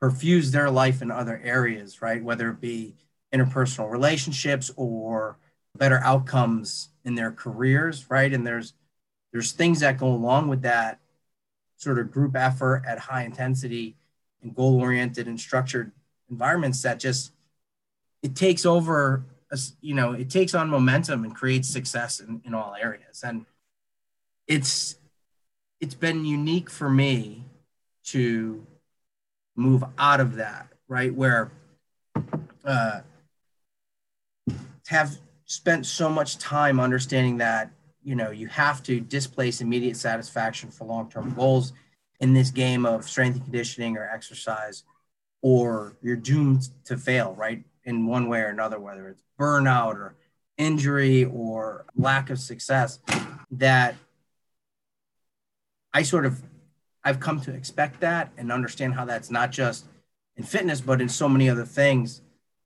perfuse 0.00 0.50
their 0.50 0.68
life 0.68 1.00
in 1.00 1.12
other 1.12 1.40
areas, 1.44 2.02
right? 2.02 2.22
Whether 2.22 2.50
it 2.50 2.60
be 2.60 2.96
interpersonal 3.32 3.88
relationships 3.88 4.70
or 4.76 5.38
better 5.76 6.00
outcomes 6.02 6.88
in 7.04 7.14
their 7.14 7.30
careers, 7.30 8.10
right? 8.10 8.32
And 8.32 8.44
there's 8.44 8.74
there's 9.30 9.52
things 9.52 9.80
that 9.80 9.96
go 9.96 10.08
along 10.08 10.48
with 10.48 10.62
that 10.62 10.98
sort 11.76 12.00
of 12.00 12.10
group 12.10 12.34
effort 12.34 12.82
at 12.84 12.98
high 12.98 13.22
intensity 13.22 13.96
and 14.42 14.56
goal 14.56 14.80
oriented 14.80 15.28
and 15.28 15.38
structured 15.38 15.92
environments 16.28 16.82
that 16.82 16.98
just 16.98 17.32
it 18.22 18.34
takes 18.34 18.64
over 18.64 19.24
you 19.80 19.94
know 19.94 20.12
it 20.12 20.30
takes 20.30 20.54
on 20.54 20.70
momentum 20.70 21.24
and 21.24 21.34
creates 21.34 21.68
success 21.68 22.20
in, 22.20 22.40
in 22.44 22.54
all 22.54 22.74
areas 22.80 23.22
and 23.22 23.44
it's 24.46 24.96
it's 25.80 25.94
been 25.94 26.24
unique 26.24 26.70
for 26.70 26.88
me 26.88 27.44
to 28.04 28.64
move 29.56 29.84
out 29.98 30.20
of 30.20 30.36
that, 30.36 30.68
right? 30.88 31.12
Where 31.14 31.50
uh, 32.64 33.00
have 34.86 35.18
spent 35.44 35.86
so 35.86 36.08
much 36.08 36.38
time 36.38 36.80
understanding 36.80 37.38
that 37.38 37.70
you 38.02 38.14
know 38.14 38.30
you 38.30 38.46
have 38.48 38.82
to 38.84 39.00
displace 39.00 39.60
immediate 39.60 39.96
satisfaction 39.96 40.70
for 40.70 40.84
long-term 40.84 41.34
goals 41.34 41.72
in 42.20 42.32
this 42.32 42.50
game 42.50 42.86
of 42.86 43.08
strength 43.08 43.36
and 43.36 43.44
conditioning 43.44 43.96
or 43.96 44.08
exercise 44.08 44.84
or 45.40 45.96
you're 46.02 46.16
doomed 46.16 46.68
to 46.84 46.96
fail 46.96 47.34
right 47.34 47.64
in 47.84 48.06
one 48.06 48.28
way 48.28 48.40
or 48.40 48.48
another, 48.48 48.78
whether 48.78 49.08
it's 49.08 49.22
burnout 49.38 49.94
or 49.94 50.14
injury 50.56 51.24
or 51.24 51.84
lack 51.96 52.30
of 52.30 52.38
success, 52.38 52.98
that 53.50 53.94
I 55.92 56.02
sort 56.02 56.26
of 56.26 56.42
I've 57.04 57.20
come 57.20 57.40
to 57.42 57.52
expect 57.52 58.00
that 58.00 58.30
and 58.36 58.52
understand 58.52 58.94
how 58.94 59.04
that's 59.04 59.30
not 59.30 59.50
just 59.50 59.86
in 60.36 60.44
fitness, 60.44 60.80
but 60.80 61.00
in 61.00 61.08
so 61.08 61.28
many 61.28 61.50
other 61.50 61.64
things 61.64 62.22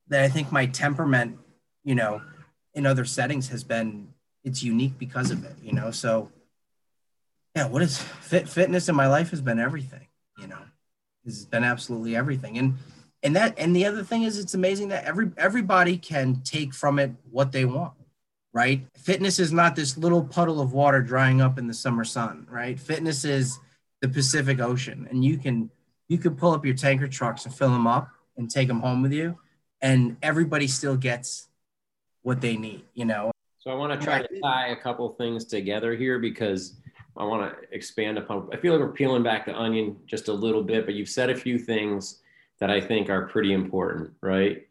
that 0.09 0.23
I 0.23 0.29
think 0.29 0.53
my 0.53 0.67
temperament, 0.67 1.39
you 1.85 1.95
know, 1.95 2.21
in 2.75 2.87
other 2.87 3.05
settings 3.05 3.49
has 3.49 3.65
been 3.65 4.09
it's 4.45 4.63
unique 4.63 4.99
because 4.99 5.31
of 5.31 5.45
it, 5.45 5.57
you 5.63 5.73
know. 5.73 5.91
So 5.91 6.31
yeah, 7.57 7.67
what 7.69 7.83
is 7.83 7.99
fit 7.99 8.49
fitness 8.49 8.89
in 8.89 8.95
my 8.95 9.09
life 9.09 9.31
has 9.31 9.41
been 9.41 9.59
everything, 9.59 10.07
you 10.39 10.47
know. 10.47 10.59
It's 11.25 11.45
been 11.45 11.65
absolutely 11.65 12.15
everything. 12.15 12.59
And 12.59 12.75
and 13.23 13.37
that 13.37 13.59
and 13.59 13.75
the 13.75 13.85
other 13.87 14.03
thing 14.03 14.23
is 14.23 14.39
it's 14.39 14.55
amazing 14.55 14.89
that 14.89 15.05
every 15.05 15.31
everybody 15.37 15.97
can 15.97 16.41
take 16.45 16.75
from 16.75 16.99
it 16.99 17.13
what 17.31 17.53
they 17.53 17.65
want 17.65 17.93
right? 18.53 18.87
Fitness 18.97 19.39
is 19.39 19.53
not 19.53 19.77
this 19.77 19.99
little 19.99 20.25
puddle 20.25 20.63
of 20.63 20.73
water 20.73 21.03
drying 21.03 21.43
up 21.43 21.59
in 21.59 21.67
the 21.67 21.75
summer 21.75 22.05
sun 22.05 22.47
right? 22.51 22.79
Fitness 22.79 23.25
is 23.25 23.59
the 24.01 24.09
pacific 24.09 24.61
ocean 24.61 25.07
and 25.11 25.25
you 25.25 25.39
can 25.39 25.71
you 26.09 26.19
can 26.19 26.37
pull 26.37 26.53
up 26.53 26.65
your 26.65 26.75
tanker 26.75 27.09
trucks 27.09 27.45
and 27.45 27.55
fill 27.55 27.71
them 27.71 27.87
up 27.87 28.09
and 28.37 28.51
take 28.51 28.69
them 28.69 28.81
home 28.81 29.03
with 29.03 29.13
you 29.13 29.39
and 29.81 30.17
everybody 30.23 30.67
still 30.67 30.97
gets 30.97 31.49
what 32.23 32.41
they 32.41 32.57
need 32.57 32.83
you 32.95 33.05
know? 33.05 33.31
So 33.59 33.71
i 33.71 33.75
want 33.75 33.99
to 33.99 34.05
try 34.05 34.23
to 34.23 34.41
tie 34.41 34.69
a 34.69 34.77
couple 34.77 35.09
things 35.11 35.45
together 35.45 35.95
here 35.95 36.19
because 36.19 36.77
i 37.17 37.25
want 37.25 37.51
to 37.51 37.75
expand 37.75 38.17
upon 38.17 38.49
i 38.53 38.57
feel 38.57 38.73
like 38.73 38.81
we're 38.81 38.93
peeling 38.93 39.25
back 39.25 39.47
the 39.47 39.55
onion 39.57 39.97
just 40.07 40.29
a 40.29 40.33
little 40.33 40.63
bit 40.63 40.85
but 40.85 40.95
you've 40.95 41.09
said 41.09 41.31
a 41.31 41.37
few 41.37 41.59
things 41.59 42.21
that 42.61 42.71
I 42.71 42.81
think 42.81 43.11
are 43.11 43.27
pretty 43.27 43.53
important, 43.53 44.13
right? 44.23 44.67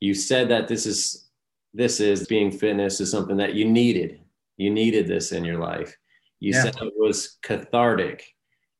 You 0.00 0.14
said 0.14 0.48
that 0.50 0.68
this 0.68 0.86
is 0.86 1.28
this 1.72 2.00
is 2.00 2.26
being 2.26 2.50
fitness 2.50 3.00
is 3.00 3.10
something 3.10 3.36
that 3.36 3.54
you 3.54 3.64
needed. 3.64 4.20
You 4.56 4.70
needed 4.70 5.06
this 5.06 5.32
in 5.32 5.44
your 5.44 5.58
life. 5.58 5.96
You 6.40 6.52
yeah. 6.52 6.62
said 6.62 6.76
it 6.80 6.92
was 6.96 7.38
cathartic. 7.42 8.34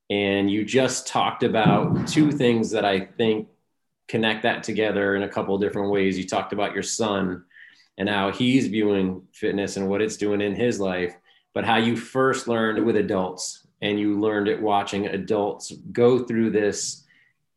And 0.09 0.50
you 0.50 0.64
just 0.64 1.07
talked 1.07 1.45
about 1.45 2.09
two 2.09 2.33
things 2.33 2.71
that 2.73 2.85
I 2.85 3.00
think 3.00 3.49
connect 4.09 4.43
that 4.43 4.64
together 4.64 5.14
in 5.14 5.23
a 5.23 5.29
couple 5.29 5.55
of 5.55 5.61
different 5.61 5.93
ways. 5.93 6.19
You 6.19 6.26
talked 6.26 6.52
about 6.52 6.75
your 6.75 6.83
son 6.83 7.45
and 7.97 8.09
how 8.09 8.33
he's 8.33 8.67
viewing 8.67 9.23
fitness 9.33 9.76
and 9.76 9.88
what 9.88 10.02
it's 10.02 10.17
doing 10.17 10.40
in 10.40 10.55
his 10.55 10.81
life, 10.81 11.14
but 11.55 11.64
how 11.64 11.76
you 11.76 11.97
first 11.97 12.49
learned 12.49 12.85
with 12.85 12.97
adults 12.97 13.69
and 13.83 14.00
you 14.00 14.19
learned 14.19 14.49
it 14.49 14.61
watching 14.61 15.07
adults 15.07 15.73
go 15.93 16.25
through 16.25 16.50
this 16.50 17.05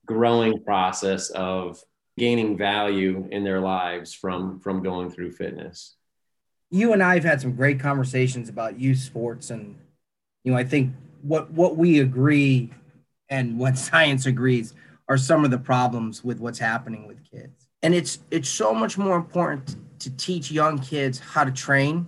growing 0.05 0.63
process 0.63 1.29
of 1.29 1.79
gaining 2.17 2.57
value 2.57 3.27
in 3.31 3.43
their 3.43 3.60
lives 3.60 4.13
from 4.13 4.60
from 4.60 4.83
going 4.83 5.10
through 5.10 5.31
fitness. 5.31 5.95
You 6.69 6.93
and 6.93 7.03
i've 7.03 7.24
had 7.24 7.39
some 7.41 7.55
great 7.55 7.79
conversations 7.79 8.50
about 8.50 8.79
youth 8.79 8.98
sports 9.00 9.51
and 9.51 9.77
you 10.43 10.51
know 10.51 10.57
i 10.57 10.63
think 10.63 10.93
what 11.22 11.51
what 11.51 11.77
we 11.77 12.00
agree 12.00 12.72
and 13.29 13.57
what 13.63 13.77
science 13.77 14.25
agrees 14.25 14.74
are 15.07 15.17
some 15.17 15.43
of 15.43 15.51
the 15.51 15.57
problems 15.57 16.24
with 16.24 16.39
what's 16.39 16.60
happening 16.60 17.07
with 17.07 17.24
kids. 17.29 17.67
And 17.81 17.93
it's 17.93 18.19
it's 18.31 18.50
so 18.50 18.74
much 18.74 18.98
more 18.98 19.15
important 19.15 19.75
to 20.00 20.10
teach 20.15 20.51
young 20.51 20.79
kids 20.79 21.19
how 21.19 21.43
to 21.43 21.51
train 21.51 22.07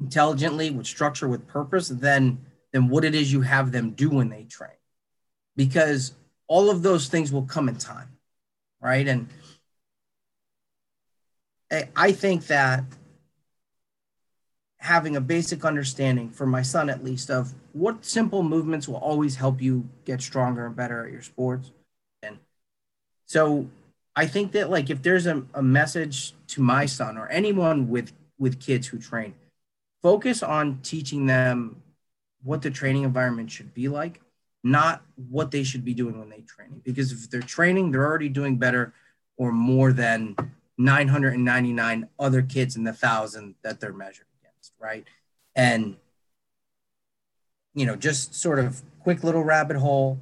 intelligently 0.00 0.70
with 0.70 0.86
structure 0.86 1.26
with 1.26 1.46
purpose 1.46 1.88
than 1.88 2.38
than 2.72 2.88
what 2.88 3.04
it 3.04 3.14
is 3.14 3.32
you 3.32 3.40
have 3.40 3.72
them 3.72 3.90
do 3.90 4.10
when 4.10 4.28
they 4.28 4.44
train. 4.44 4.70
Because 5.56 6.14
all 6.48 6.70
of 6.70 6.82
those 6.82 7.08
things 7.08 7.32
will 7.32 7.42
come 7.42 7.68
in 7.68 7.76
time, 7.76 8.08
right? 8.80 9.06
And 9.06 9.28
I 11.96 12.12
think 12.12 12.46
that 12.46 12.84
having 14.78 15.16
a 15.16 15.20
basic 15.20 15.64
understanding 15.64 16.30
for 16.30 16.46
my 16.46 16.62
son 16.62 16.88
at 16.88 17.02
least 17.02 17.30
of 17.30 17.52
what 17.72 18.04
simple 18.04 18.42
movements 18.42 18.86
will 18.86 18.96
always 18.96 19.34
help 19.34 19.60
you 19.60 19.88
get 20.04 20.20
stronger 20.22 20.66
and 20.66 20.76
better 20.76 21.04
at 21.04 21.12
your 21.12 21.22
sports 21.22 21.72
and 22.22 22.38
so 23.24 23.66
i 24.14 24.24
think 24.26 24.52
that 24.52 24.70
like 24.70 24.88
if 24.88 25.02
there's 25.02 25.26
a, 25.26 25.42
a 25.54 25.62
message 25.62 26.34
to 26.46 26.60
my 26.60 26.86
son 26.86 27.18
or 27.18 27.26
anyone 27.28 27.88
with 27.88 28.12
with 28.38 28.60
kids 28.60 28.86
who 28.86 28.98
train 28.98 29.34
focus 30.02 30.40
on 30.42 30.78
teaching 30.82 31.26
them 31.26 31.82
what 32.44 32.62
the 32.62 32.70
training 32.70 33.02
environment 33.02 33.50
should 33.50 33.74
be 33.74 33.88
like 33.88 34.20
not 34.66 35.02
what 35.30 35.52
they 35.52 35.62
should 35.62 35.84
be 35.84 35.94
doing 35.94 36.18
when 36.18 36.28
they're 36.28 36.40
training. 36.40 36.82
Because 36.84 37.12
if 37.12 37.30
they're 37.30 37.40
training, 37.40 37.92
they're 37.92 38.04
already 38.04 38.28
doing 38.28 38.56
better 38.56 38.92
or 39.36 39.52
more 39.52 39.92
than 39.92 40.34
999 40.76 42.08
other 42.18 42.42
kids 42.42 42.74
in 42.74 42.82
the 42.82 42.92
thousand 42.92 43.54
that 43.62 43.78
they're 43.78 43.92
measured 43.92 44.26
against, 44.40 44.72
right? 44.80 45.04
And 45.54 45.96
you 47.74 47.86
know, 47.86 47.94
just 47.94 48.34
sort 48.34 48.58
of 48.58 48.82
quick 49.00 49.22
little 49.22 49.44
rabbit 49.44 49.76
hole. 49.76 50.20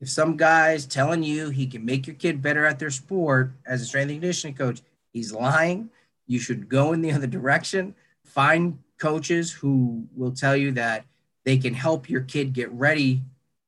If 0.00 0.08
some 0.10 0.36
guy's 0.36 0.84
telling 0.86 1.22
you 1.22 1.50
he 1.50 1.66
can 1.66 1.84
make 1.84 2.06
your 2.06 2.16
kid 2.16 2.42
better 2.42 2.66
at 2.66 2.78
their 2.78 2.90
sport 2.90 3.52
as 3.66 3.82
a 3.82 3.84
strength 3.84 4.10
and 4.10 4.20
conditioning 4.20 4.56
coach, 4.56 4.82
he's 5.12 5.32
lying. 5.32 5.90
You 6.26 6.40
should 6.40 6.68
go 6.68 6.92
in 6.92 7.02
the 7.02 7.12
other 7.16 7.26
direction. 7.26 7.94
Find 8.24 8.78
coaches 8.98 9.52
who 9.52 10.08
will 10.16 10.32
tell 10.32 10.56
you 10.56 10.72
that 10.72 11.04
they 11.44 11.58
can 11.58 11.74
help 11.74 12.10
your 12.10 12.22
kid 12.22 12.52
get 12.52 12.72
ready 12.72 13.22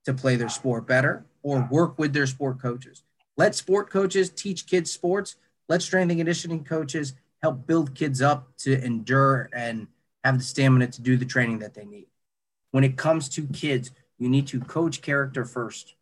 to 0.05 0.15
play 0.15 0.37
their 0.37 0.49
sport 0.49 0.87
better 0.87 1.25
or 1.43 1.67
work 1.71 1.99
with 1.99 2.13
their 2.13 2.27
sport 2.27 2.61
coaches. 2.61 3.03
Let 3.37 3.55
sport 3.55 3.91
coaches 3.91 4.31
teach 4.31 4.67
kids 4.67 4.91
sports. 4.91 5.37
Let 5.69 5.83
strength 5.83 6.11
and 6.11 6.19
conditioning 6.19 6.65
coaches 6.65 7.15
help 7.43 7.67
build 7.67 7.95
kids 7.95 8.21
up 8.21 8.57
to 8.59 8.83
endure 8.85 9.49
and 9.53 9.87
have 10.25 10.39
the 10.39 10.45
stamina 10.45 10.89
to 10.89 11.03
do 11.03 11.17
the 11.17 11.25
training 11.25 11.61
that 11.61 11.75
they 11.75 11.85
need. 11.85 12.09
When 12.71 12.85
it 12.85 12.97
comes 12.97 13.29
to 13.31 13.47
kids, 13.47 13.91
you 14.19 14.29
need 14.29 14.47
to 14.49 14.61
coach 14.61 15.01
character 15.01 15.45
first. 15.45 15.95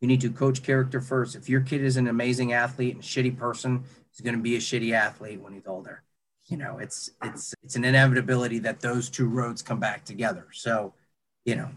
You 0.00 0.08
need 0.08 0.20
to 0.22 0.30
coach 0.30 0.62
character 0.62 1.00
first. 1.00 1.36
If 1.36 1.48
your 1.48 1.60
kid 1.60 1.82
is 1.82 1.96
an 1.96 2.08
amazing 2.08 2.52
athlete 2.52 2.94
and 2.94 3.04
a 3.04 3.06
shitty 3.06 3.38
person, 3.38 3.84
he's 4.10 4.20
going 4.20 4.36
to 4.36 4.42
be 4.42 4.56
a 4.56 4.60
shitty 4.60 4.92
athlete 4.92 5.40
when 5.40 5.52
he's 5.52 5.66
older. 5.66 6.02
You 6.46 6.58
know, 6.58 6.78
it's 6.78 7.10
it's 7.22 7.54
it's 7.62 7.76
an 7.76 7.84
inevitability 7.84 8.58
that 8.60 8.80
those 8.80 9.08
two 9.08 9.28
roads 9.28 9.62
come 9.62 9.80
back 9.80 10.04
together. 10.04 10.48
So, 10.52 10.92
you 11.46 11.56
know, 11.56 11.70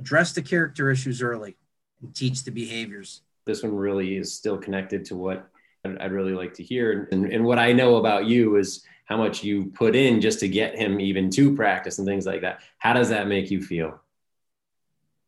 address 0.00 0.32
the 0.32 0.42
character 0.42 0.90
issues 0.90 1.22
early 1.22 1.56
and 2.00 2.14
teach 2.14 2.44
the 2.44 2.50
behaviors. 2.50 3.22
This 3.44 3.62
one 3.62 3.74
really 3.74 4.16
is 4.16 4.32
still 4.32 4.56
connected 4.56 5.04
to 5.06 5.16
what 5.16 5.48
I'd 5.84 6.12
really 6.12 6.32
like 6.32 6.54
to 6.54 6.62
hear. 6.62 7.08
And, 7.12 7.26
and 7.26 7.44
what 7.44 7.58
I 7.58 7.72
know 7.72 7.96
about 7.96 8.26
you 8.26 8.56
is 8.56 8.84
how 9.04 9.16
much 9.16 9.44
you 9.44 9.66
put 9.74 9.94
in 9.94 10.20
just 10.20 10.40
to 10.40 10.48
get 10.48 10.76
him 10.76 11.00
even 11.00 11.30
to 11.30 11.54
practice 11.54 11.98
and 11.98 12.06
things 12.06 12.26
like 12.26 12.42
that. 12.42 12.60
How 12.78 12.92
does 12.92 13.10
that 13.10 13.26
make 13.28 13.50
you 13.50 13.62
feel? 13.62 14.00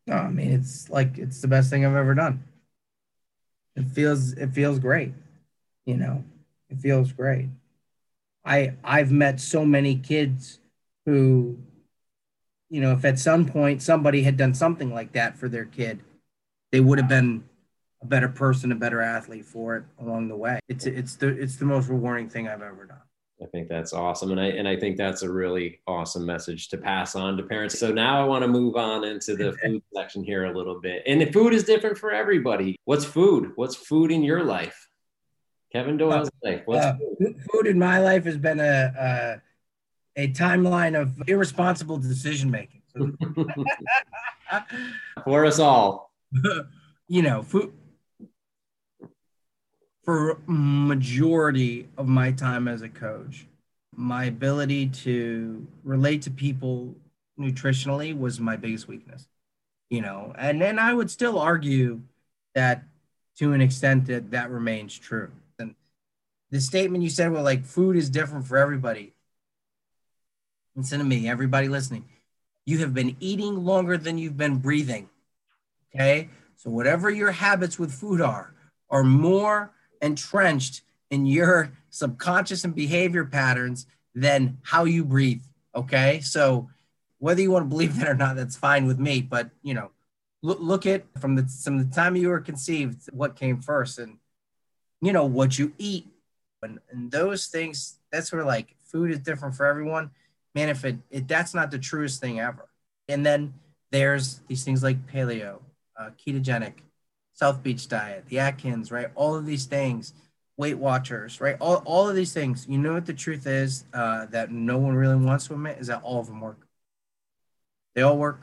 No, 0.06 0.14
I 0.14 0.30
mean 0.30 0.52
it's 0.52 0.88
like 0.90 1.18
it's 1.18 1.40
the 1.40 1.48
best 1.48 1.70
thing 1.70 1.84
I've 1.84 1.94
ever 1.94 2.14
done. 2.14 2.42
It 3.76 3.84
feels 3.84 4.32
it 4.32 4.50
feels 4.50 4.78
great. 4.78 5.12
You 5.84 5.96
know, 5.96 6.24
it 6.70 6.78
feels 6.78 7.12
great. 7.12 7.48
I 8.44 8.74
I've 8.82 9.12
met 9.12 9.40
so 9.40 9.64
many 9.64 9.96
kids 9.96 10.58
who 11.06 11.58
you 12.72 12.80
know, 12.80 12.92
if 12.92 13.04
at 13.04 13.18
some 13.18 13.44
point 13.44 13.82
somebody 13.82 14.22
had 14.22 14.38
done 14.38 14.54
something 14.54 14.94
like 14.94 15.12
that 15.12 15.36
for 15.36 15.46
their 15.46 15.66
kid, 15.66 16.00
they 16.70 16.80
would 16.80 16.98
have 16.98 17.08
been 17.08 17.44
a 18.00 18.06
better 18.06 18.30
person, 18.30 18.72
a 18.72 18.74
better 18.74 19.02
athlete 19.02 19.44
for 19.44 19.76
it 19.76 19.84
along 20.00 20.28
the 20.28 20.36
way. 20.36 20.58
It's 20.68 20.86
it's 20.86 21.16
the 21.16 21.28
it's 21.28 21.56
the 21.56 21.66
most 21.66 21.90
rewarding 21.90 22.30
thing 22.30 22.48
I've 22.48 22.62
ever 22.62 22.86
done. 22.86 23.02
I 23.42 23.46
think 23.46 23.68
that's 23.68 23.92
awesome. 23.92 24.30
And 24.30 24.40
I 24.40 24.46
and 24.46 24.66
I 24.66 24.76
think 24.76 24.96
that's 24.96 25.20
a 25.20 25.30
really 25.30 25.80
awesome 25.86 26.24
message 26.24 26.70
to 26.70 26.78
pass 26.78 27.14
on 27.14 27.36
to 27.36 27.42
parents. 27.42 27.78
So 27.78 27.92
now 27.92 28.22
I 28.22 28.24
want 28.24 28.40
to 28.40 28.48
move 28.48 28.76
on 28.76 29.04
into 29.04 29.36
the 29.36 29.52
food 29.62 29.82
section 29.94 30.24
here 30.24 30.46
a 30.46 30.56
little 30.56 30.80
bit. 30.80 31.02
And 31.06 31.20
the 31.20 31.30
food 31.30 31.52
is 31.52 31.64
different 31.64 31.98
for 31.98 32.10
everybody. 32.10 32.76
What's 32.86 33.04
food? 33.04 33.52
What's 33.56 33.76
food 33.76 34.10
in 34.10 34.22
your 34.22 34.44
life? 34.44 34.88
Kevin 35.74 35.98
Doyle's 35.98 36.28
uh, 36.28 36.50
life. 36.50 36.62
What's 36.64 36.86
uh, 36.86 36.96
food? 37.18 37.36
food 37.52 37.66
in 37.66 37.78
my 37.78 37.98
life 37.98 38.24
has 38.24 38.38
been 38.38 38.60
a, 38.60 39.42
a 40.16 40.28
timeline 40.28 41.00
of 41.00 41.22
irresponsible 41.28 41.98
decision 41.98 42.50
making. 42.50 42.82
For 45.24 45.46
us 45.46 45.58
all. 45.58 46.12
you 47.08 47.22
know, 47.22 47.42
food 47.42 47.72
for 50.02 50.40
majority 50.46 51.88
of 51.96 52.08
my 52.08 52.32
time 52.32 52.66
as 52.66 52.82
a 52.82 52.88
coach, 52.88 53.46
my 53.94 54.24
ability 54.24 54.88
to 54.88 55.66
relate 55.84 56.22
to 56.22 56.30
people 56.30 56.94
nutritionally 57.38 58.18
was 58.18 58.40
my 58.40 58.56
biggest 58.56 58.88
weakness. 58.88 59.28
You 59.90 60.00
know, 60.00 60.32
and 60.38 60.60
then 60.60 60.78
I 60.78 60.94
would 60.94 61.10
still 61.10 61.38
argue 61.38 62.00
that 62.54 62.84
to 63.36 63.52
an 63.52 63.60
extent 63.60 64.06
that 64.06 64.30
that 64.30 64.50
remains 64.50 64.98
true. 64.98 65.30
And 65.58 65.74
the 66.50 66.60
statement 66.60 67.04
you 67.04 67.10
said, 67.10 67.30
well, 67.30 67.42
like 67.42 67.64
food 67.64 67.96
is 67.96 68.08
different 68.08 68.46
for 68.46 68.56
everybody 68.56 69.11
Listen 70.74 70.98
to 70.98 71.04
me, 71.04 71.28
everybody 71.28 71.68
listening. 71.68 72.04
You 72.64 72.78
have 72.78 72.94
been 72.94 73.16
eating 73.20 73.64
longer 73.64 73.98
than 73.98 74.18
you've 74.18 74.36
been 74.36 74.56
breathing. 74.56 75.08
Okay. 75.94 76.28
So, 76.56 76.70
whatever 76.70 77.10
your 77.10 77.32
habits 77.32 77.78
with 77.78 77.92
food 77.92 78.20
are, 78.20 78.54
are 78.88 79.02
more 79.02 79.72
entrenched 80.00 80.82
in 81.10 81.26
your 81.26 81.72
subconscious 81.90 82.64
and 82.64 82.74
behavior 82.74 83.24
patterns 83.24 83.86
than 84.14 84.58
how 84.62 84.84
you 84.84 85.04
breathe. 85.04 85.42
Okay. 85.74 86.20
So 86.20 86.70
whether 87.18 87.40
you 87.40 87.50
want 87.50 87.66
to 87.66 87.68
believe 87.68 87.96
that 87.98 88.08
or 88.08 88.14
not, 88.14 88.36
that's 88.36 88.56
fine 88.56 88.86
with 88.86 88.98
me. 88.98 89.22
But 89.22 89.50
you 89.62 89.74
know, 89.74 89.90
look, 90.42 90.58
look 90.60 90.86
at 90.86 91.04
from 91.20 91.36
the 91.36 91.44
from 91.44 91.78
the 91.78 91.94
time 91.94 92.16
you 92.16 92.28
were 92.28 92.40
conceived, 92.40 93.08
what 93.12 93.36
came 93.36 93.60
first, 93.60 93.98
and 93.98 94.18
you 95.00 95.12
know 95.12 95.26
what 95.26 95.58
you 95.58 95.72
eat, 95.78 96.08
and, 96.62 96.78
and 96.90 97.10
those 97.10 97.46
things. 97.46 97.98
That's 98.10 98.32
where 98.32 98.44
like 98.44 98.74
food 98.84 99.10
is 99.10 99.20
different 99.20 99.54
for 99.54 99.66
everyone. 99.66 100.10
Man, 100.54 100.68
if 100.68 100.84
it, 100.84 100.96
it 101.10 101.28
that's 101.28 101.54
not 101.54 101.70
the 101.70 101.78
truest 101.78 102.20
thing 102.20 102.40
ever. 102.40 102.68
And 103.08 103.24
then 103.24 103.54
there's 103.90 104.40
these 104.48 104.64
things 104.64 104.82
like 104.82 105.06
paleo, 105.06 105.60
uh, 105.98 106.10
ketogenic, 106.18 106.74
South 107.32 107.62
Beach 107.62 107.88
diet, 107.88 108.24
the 108.28 108.38
Atkins, 108.38 108.90
right? 108.90 109.08
All 109.14 109.34
of 109.34 109.46
these 109.46 109.64
things, 109.64 110.12
Weight 110.56 110.78
Watchers, 110.78 111.40
right? 111.40 111.56
All, 111.60 111.76
all 111.86 112.08
of 112.08 112.14
these 112.14 112.32
things. 112.32 112.66
You 112.68 112.78
know 112.78 112.92
what 112.92 113.06
the 113.06 113.14
truth 113.14 113.46
is 113.46 113.84
uh, 113.92 114.26
that 114.26 114.50
no 114.50 114.78
one 114.78 114.94
really 114.94 115.16
wants 115.16 115.46
to 115.48 115.54
admit 115.54 115.78
is 115.78 115.86
that 115.86 116.02
all 116.02 116.20
of 116.20 116.26
them 116.26 116.40
work. 116.40 116.66
They 117.94 118.02
all 118.02 118.16
work, 118.16 118.40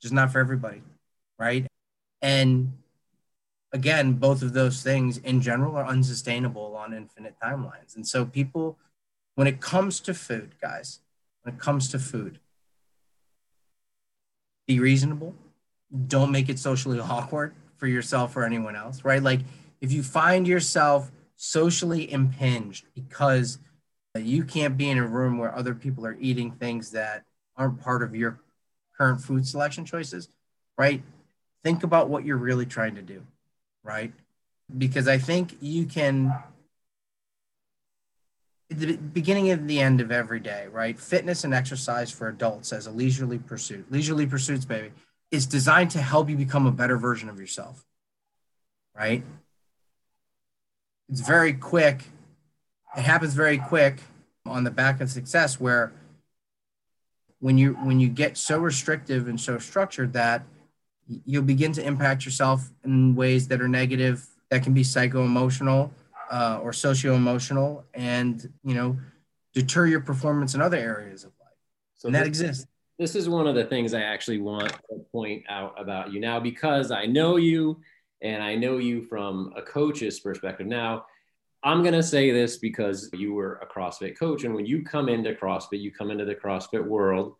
just 0.00 0.14
not 0.14 0.32
for 0.32 0.38
everybody, 0.38 0.82
right? 1.38 1.66
And 2.22 2.72
again, 3.72 4.14
both 4.14 4.42
of 4.42 4.52
those 4.52 4.82
things 4.82 5.18
in 5.18 5.40
general 5.40 5.76
are 5.76 5.86
unsustainable 5.86 6.76
on 6.76 6.94
infinite 6.94 7.34
timelines. 7.42 7.96
And 7.96 8.06
so 8.06 8.24
people, 8.24 8.78
when 9.38 9.46
it 9.46 9.60
comes 9.60 10.00
to 10.00 10.12
food, 10.12 10.56
guys, 10.60 10.98
when 11.42 11.54
it 11.54 11.60
comes 11.60 11.88
to 11.90 11.96
food, 11.96 12.40
be 14.66 14.80
reasonable. 14.80 15.32
Don't 16.08 16.32
make 16.32 16.48
it 16.48 16.58
socially 16.58 16.98
awkward 17.08 17.54
for 17.76 17.86
yourself 17.86 18.36
or 18.36 18.42
anyone 18.42 18.74
else, 18.74 19.04
right? 19.04 19.22
Like 19.22 19.42
if 19.80 19.92
you 19.92 20.02
find 20.02 20.48
yourself 20.48 21.12
socially 21.36 22.12
impinged 22.12 22.86
because 22.96 23.60
uh, 24.16 24.18
you 24.18 24.42
can't 24.42 24.76
be 24.76 24.90
in 24.90 24.98
a 24.98 25.06
room 25.06 25.38
where 25.38 25.54
other 25.54 25.72
people 25.72 26.04
are 26.04 26.16
eating 26.18 26.50
things 26.50 26.90
that 26.90 27.22
aren't 27.56 27.80
part 27.80 28.02
of 28.02 28.16
your 28.16 28.40
current 28.96 29.20
food 29.20 29.46
selection 29.46 29.84
choices, 29.84 30.28
right? 30.76 31.00
Think 31.62 31.84
about 31.84 32.08
what 32.08 32.24
you're 32.24 32.36
really 32.36 32.66
trying 32.66 32.96
to 32.96 33.02
do, 33.02 33.22
right? 33.84 34.12
Because 34.76 35.06
I 35.06 35.18
think 35.18 35.56
you 35.60 35.86
can, 35.86 36.34
the 38.70 38.96
beginning 38.96 39.50
and 39.50 39.68
the 39.68 39.80
end 39.80 40.00
of 40.00 40.12
every 40.12 40.40
day, 40.40 40.66
right? 40.70 40.98
Fitness 40.98 41.44
and 41.44 41.54
exercise 41.54 42.10
for 42.10 42.28
adults 42.28 42.72
as 42.72 42.86
a 42.86 42.90
leisurely 42.90 43.38
pursuit, 43.38 43.90
leisurely 43.90 44.26
pursuits, 44.26 44.64
baby, 44.64 44.92
is 45.30 45.46
designed 45.46 45.90
to 45.92 46.02
help 46.02 46.28
you 46.28 46.36
become 46.36 46.66
a 46.66 46.72
better 46.72 46.96
version 46.98 47.28
of 47.28 47.40
yourself, 47.40 47.84
right? 48.96 49.22
It's 51.08 51.20
very 51.20 51.54
quick. 51.54 52.04
It 52.96 53.02
happens 53.02 53.34
very 53.34 53.58
quick 53.58 54.02
on 54.44 54.64
the 54.64 54.70
back 54.70 55.00
of 55.00 55.10
success 55.10 55.58
where 55.58 55.92
when 57.40 57.56
you 57.56 57.74
when 57.74 58.00
you 58.00 58.08
get 58.08 58.36
so 58.36 58.58
restrictive 58.58 59.28
and 59.28 59.40
so 59.40 59.58
structured 59.58 60.12
that 60.12 60.42
you'll 61.24 61.42
begin 61.42 61.72
to 61.72 61.82
impact 61.84 62.24
yourself 62.24 62.70
in 62.84 63.14
ways 63.14 63.48
that 63.48 63.60
are 63.60 63.68
negative 63.68 64.26
that 64.50 64.62
can 64.62 64.74
be 64.74 64.82
psycho-emotional 64.82 65.92
uh, 66.30 66.60
or 66.62 66.72
socio-emotional 66.72 67.84
and 67.94 68.52
you 68.64 68.74
know 68.74 68.98
deter 69.54 69.86
your 69.86 70.00
performance 70.00 70.54
in 70.54 70.60
other 70.60 70.76
areas 70.76 71.24
of 71.24 71.32
life 71.40 71.52
so 71.96 72.06
and 72.06 72.14
that 72.14 72.26
exists 72.26 72.66
this 72.98 73.14
is 73.14 73.28
one 73.28 73.46
of 73.46 73.54
the 73.54 73.64
things 73.64 73.94
i 73.94 74.02
actually 74.02 74.38
want 74.38 74.68
to 74.68 74.98
point 75.12 75.42
out 75.48 75.74
about 75.80 76.12
you 76.12 76.20
now 76.20 76.38
because 76.38 76.90
i 76.90 77.06
know 77.06 77.36
you 77.36 77.80
and 78.22 78.42
i 78.42 78.54
know 78.54 78.78
you 78.78 79.02
from 79.02 79.52
a 79.56 79.62
coach's 79.62 80.20
perspective 80.20 80.66
now 80.66 81.04
I'm 81.62 81.82
going 81.82 81.94
to 81.94 82.02
say 82.02 82.30
this 82.30 82.56
because 82.56 83.10
you 83.12 83.34
were 83.34 83.56
a 83.56 83.66
CrossFit 83.66 84.16
coach. 84.16 84.44
And 84.44 84.54
when 84.54 84.64
you 84.64 84.84
come 84.84 85.08
into 85.08 85.34
CrossFit, 85.34 85.80
you 85.80 85.90
come 85.90 86.10
into 86.10 86.24
the 86.24 86.34
CrossFit 86.34 86.84
world, 86.84 87.34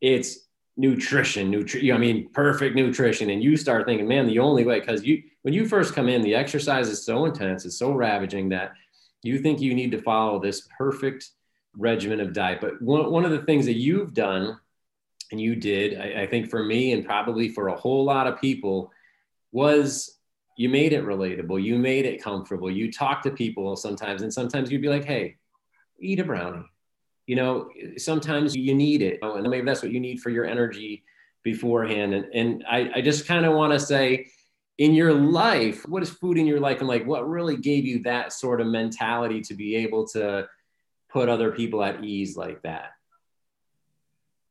it's 0.00 0.48
nutrition, 0.76 1.50
nutrition. 1.50 1.94
I 1.94 1.98
mean, 1.98 2.28
perfect 2.30 2.74
nutrition. 2.74 3.30
And 3.30 3.42
you 3.42 3.56
start 3.56 3.86
thinking, 3.86 4.08
man, 4.08 4.26
the 4.26 4.38
only 4.38 4.64
way, 4.64 4.80
because 4.80 5.04
you, 5.04 5.22
when 5.42 5.54
you 5.54 5.66
first 5.66 5.94
come 5.94 6.08
in, 6.08 6.22
the 6.22 6.34
exercise 6.34 6.88
is 6.88 7.04
so 7.04 7.24
intense, 7.26 7.64
it's 7.64 7.78
so 7.78 7.92
ravaging 7.92 8.48
that 8.50 8.72
you 9.22 9.38
think 9.38 9.60
you 9.60 9.74
need 9.74 9.92
to 9.92 10.02
follow 10.02 10.40
this 10.40 10.68
perfect 10.76 11.30
regimen 11.76 12.20
of 12.20 12.32
diet. 12.32 12.60
But 12.60 12.80
one, 12.82 13.10
one 13.10 13.24
of 13.24 13.30
the 13.30 13.42
things 13.42 13.66
that 13.66 13.74
you've 13.76 14.14
done 14.14 14.58
and 15.30 15.40
you 15.40 15.56
did, 15.56 16.00
I, 16.00 16.22
I 16.22 16.26
think 16.26 16.50
for 16.50 16.64
me 16.64 16.92
and 16.92 17.04
probably 17.04 17.48
for 17.48 17.68
a 17.68 17.76
whole 17.76 18.04
lot 18.04 18.26
of 18.26 18.40
people, 18.40 18.92
was 19.52 20.18
you 20.56 20.68
made 20.68 20.92
it 20.92 21.04
relatable 21.04 21.62
you 21.62 21.78
made 21.78 22.04
it 22.04 22.22
comfortable 22.22 22.70
you 22.70 22.92
talk 22.92 23.22
to 23.22 23.30
people 23.30 23.76
sometimes 23.76 24.22
and 24.22 24.32
sometimes 24.32 24.70
you'd 24.70 24.82
be 24.82 24.88
like 24.88 25.04
hey 25.04 25.36
eat 25.98 26.20
a 26.20 26.24
brownie 26.24 26.64
you 27.26 27.36
know 27.36 27.70
sometimes 27.96 28.54
you 28.54 28.74
need 28.74 29.02
it 29.02 29.18
and 29.22 29.48
maybe 29.48 29.64
that's 29.64 29.82
what 29.82 29.92
you 29.92 30.00
need 30.00 30.20
for 30.20 30.30
your 30.30 30.44
energy 30.44 31.04
beforehand. 31.42 32.14
And, 32.14 32.24
and 32.34 32.64
i, 32.68 32.90
I 32.96 33.00
just 33.00 33.26
kind 33.26 33.44
of 33.44 33.54
want 33.54 33.72
to 33.72 33.80
say 33.80 34.28
in 34.78 34.94
your 34.94 35.12
life 35.12 35.86
what 35.88 36.02
is 36.02 36.10
food 36.10 36.38
in 36.38 36.46
your 36.46 36.60
life 36.60 36.80
and 36.80 36.88
like 36.88 37.06
what 37.06 37.28
really 37.28 37.56
gave 37.56 37.84
you 37.84 38.02
that 38.04 38.32
sort 38.32 38.60
of 38.60 38.66
mentality 38.66 39.40
to 39.42 39.54
be 39.54 39.76
able 39.76 40.06
to 40.08 40.48
put 41.10 41.28
other 41.28 41.52
people 41.52 41.82
at 41.82 42.02
ease 42.02 42.36
like 42.36 42.62
that? 42.62 42.92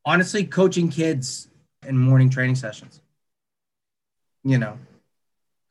Honestly 0.06 0.44
coaching 0.44 0.88
kids 0.88 1.48
in 1.86 1.96
morning 1.98 2.30
training 2.30 2.56
sessions. 2.56 3.00
You 4.42 4.58
know 4.58 4.78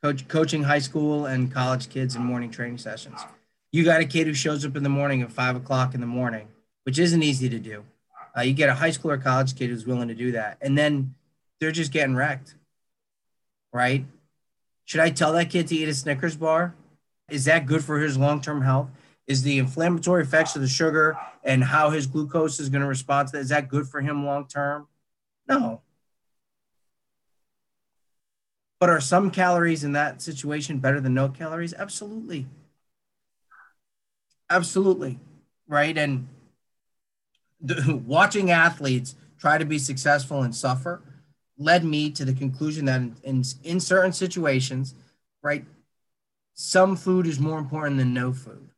coach, 0.03 0.27
coaching 0.27 0.63
high 0.63 0.79
school 0.79 1.25
and 1.25 1.51
college 1.51 1.89
kids 1.89 2.15
in 2.15 2.23
morning 2.23 2.51
training 2.51 2.77
sessions. 2.77 3.25
You 3.71 3.83
got 3.83 4.01
a 4.01 4.05
kid 4.05 4.27
who 4.27 4.33
shows 4.33 4.65
up 4.65 4.75
in 4.75 4.83
the 4.83 4.89
morning 4.89 5.21
at 5.21 5.31
five 5.31 5.55
o'clock 5.55 5.95
in 5.95 6.01
the 6.01 6.07
morning, 6.07 6.47
which 6.83 6.99
isn't 6.99 7.23
easy 7.23 7.49
to 7.49 7.59
do. 7.59 7.83
Uh, 8.37 8.41
you 8.41 8.53
get 8.53 8.69
a 8.69 8.73
high 8.73 8.91
school 8.91 9.11
or 9.11 9.17
college 9.17 9.55
kid 9.55 9.69
who's 9.69 9.85
willing 9.85 10.07
to 10.07 10.15
do 10.15 10.31
that, 10.31 10.57
and 10.61 10.77
then 10.77 11.13
they're 11.59 11.71
just 11.71 11.91
getting 11.91 12.15
wrecked, 12.15 12.55
right? 13.71 14.05
Should 14.85 15.01
I 15.01 15.09
tell 15.11 15.33
that 15.33 15.49
kid 15.49 15.67
to 15.67 15.75
eat 15.75 15.87
a 15.87 15.93
Snickers 15.93 16.35
bar? 16.35 16.75
Is 17.29 17.45
that 17.45 17.65
good 17.65 17.83
for 17.83 17.99
his 17.99 18.17
long 18.17 18.41
term 18.41 18.61
health? 18.61 18.89
Is 19.27 19.43
the 19.43 19.57
inflammatory 19.57 20.23
effects 20.23 20.55
of 20.55 20.61
the 20.61 20.67
sugar 20.67 21.17
and 21.43 21.63
how 21.63 21.89
his 21.91 22.07
glucose 22.07 22.59
is 22.59 22.69
going 22.69 22.81
to 22.81 22.87
respond 22.87 23.29
to 23.29 23.33
that, 23.33 23.39
is 23.39 23.49
that 23.49 23.69
good 23.69 23.87
for 23.87 24.01
him 24.01 24.25
long 24.25 24.47
term? 24.47 24.87
No, 25.47 25.81
but 28.83 28.89
are 28.89 28.99
some 28.99 29.31
calories 29.31 29.85
in 29.85 29.93
that 29.93 30.21
situation 30.21 30.79
better 30.79 30.99
than 30.99 31.13
no 31.13 31.29
calories? 31.29 31.73
Absolutely. 31.73 32.47
Absolutely. 34.49 35.19
Right. 35.67 35.97
And 35.97 36.27
watching 38.06 38.52
athletes 38.52 39.15
try 39.39 39.58
to 39.58 39.65
be 39.65 39.80
successful 39.80 40.43
and 40.43 40.56
suffer 40.56 41.02
led 41.58 41.84
me 41.86 42.10
to 42.12 42.26
the 42.26 42.34
conclusion 42.34 42.86
that 42.86 43.02
in, 43.02 43.15
in, 43.23 43.43
in 43.63 43.80
certain 43.80 44.12
situations, 44.12 44.95
right, 45.41 45.65
some 46.54 46.95
food 46.95 47.28
is 47.28 47.39
more 47.39 47.60
important 47.60 47.97
than 47.97 48.13
no 48.13 48.34
food. 48.34 48.69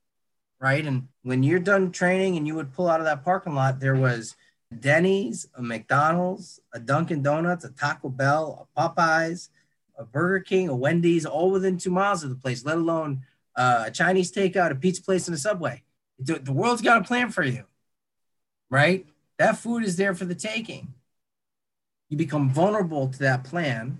Right. 0.60 0.86
And 0.86 1.10
when 1.24 1.44
you're 1.44 1.60
done 1.60 1.92
training 1.92 2.38
and 2.38 2.48
you 2.48 2.56
would 2.56 2.74
pull 2.74 2.90
out 2.90 3.02
of 3.02 3.06
that 3.06 3.24
parking 3.24 3.54
lot, 3.54 3.80
there 3.80 3.96
was 3.96 4.36
Denny's, 4.80 5.48
a 5.56 5.62
McDonald's, 5.62 6.60
a 6.74 6.80
Dunkin' 6.80 7.22
Donuts, 7.22 7.66
a 7.66 7.70
Taco 7.70 8.10
Bell, 8.10 8.68
a 8.76 8.80
Popeyes, 8.80 9.50
a 9.98 10.06
Burger 10.06 10.40
King, 10.40 10.70
a 10.70 10.76
Wendy's, 10.76 11.26
all 11.26 11.52
within 11.52 11.78
two 11.78 11.92
miles 11.92 12.24
of 12.24 12.30
the 12.30 12.36
place, 12.36 12.66
let 12.66 12.78
alone 12.78 13.22
uh, 13.56 13.84
a 13.88 13.92
Chinese 13.92 14.32
takeout, 14.32 14.72
a 14.72 14.76
pizza 14.76 15.04
place, 15.04 15.28
and 15.28 15.36
a 15.36 15.38
Subway. 15.38 15.84
The, 16.20 16.40
the 16.40 16.54
world's 16.54 16.82
got 16.82 17.02
a 17.02 17.04
plan 17.04 17.30
for 17.30 17.44
you, 17.44 17.66
right? 18.70 19.06
That 19.38 19.58
food 19.58 19.84
is 19.84 19.98
there 19.98 20.16
for 20.16 20.26
the 20.26 20.36
taking. 20.36 20.94
You 22.10 22.18
become 22.18 22.50
vulnerable 22.50 23.08
to 23.10 23.20
that 23.20 23.44
plan, 23.44 23.98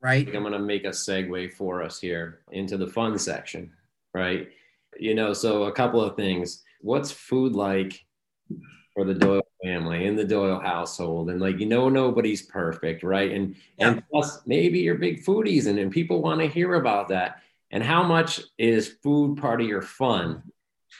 right? 0.00 0.26
I'm 0.26 0.42
going 0.42 0.52
to 0.52 0.58
make 0.58 0.84
a 0.84 0.88
segue 0.88 1.52
for 1.52 1.82
us 1.82 2.00
here 2.00 2.40
into 2.50 2.76
the 2.76 2.86
fun 2.86 3.18
section, 3.18 3.72
right? 4.12 4.48
You 4.98 5.14
know, 5.14 5.32
so 5.32 5.64
a 5.64 5.72
couple 5.72 6.02
of 6.02 6.16
things. 6.16 6.62
What's 6.80 7.10
food 7.12 7.54
like 7.54 8.04
for 8.94 9.04
the 9.04 9.14
Doyle 9.14 9.46
family 9.62 10.06
in 10.06 10.16
the 10.16 10.24
Doyle 10.24 10.60
household. 10.60 11.30
And 11.30 11.40
like, 11.40 11.58
you 11.58 11.66
know, 11.66 11.88
nobody's 11.88 12.42
perfect, 12.42 13.02
right? 13.02 13.30
And 13.30 13.54
yeah. 13.78 13.88
and 13.88 14.02
plus 14.10 14.40
maybe 14.46 14.80
you're 14.80 14.96
big 14.96 15.24
foodies 15.24 15.66
and, 15.66 15.78
and 15.78 15.90
people 15.90 16.22
want 16.22 16.40
to 16.40 16.48
hear 16.48 16.74
about 16.74 17.08
that. 17.08 17.42
And 17.70 17.82
how 17.82 18.02
much 18.02 18.40
is 18.58 18.96
food 19.02 19.38
part 19.38 19.60
of 19.60 19.68
your 19.68 19.82
fun? 19.82 20.42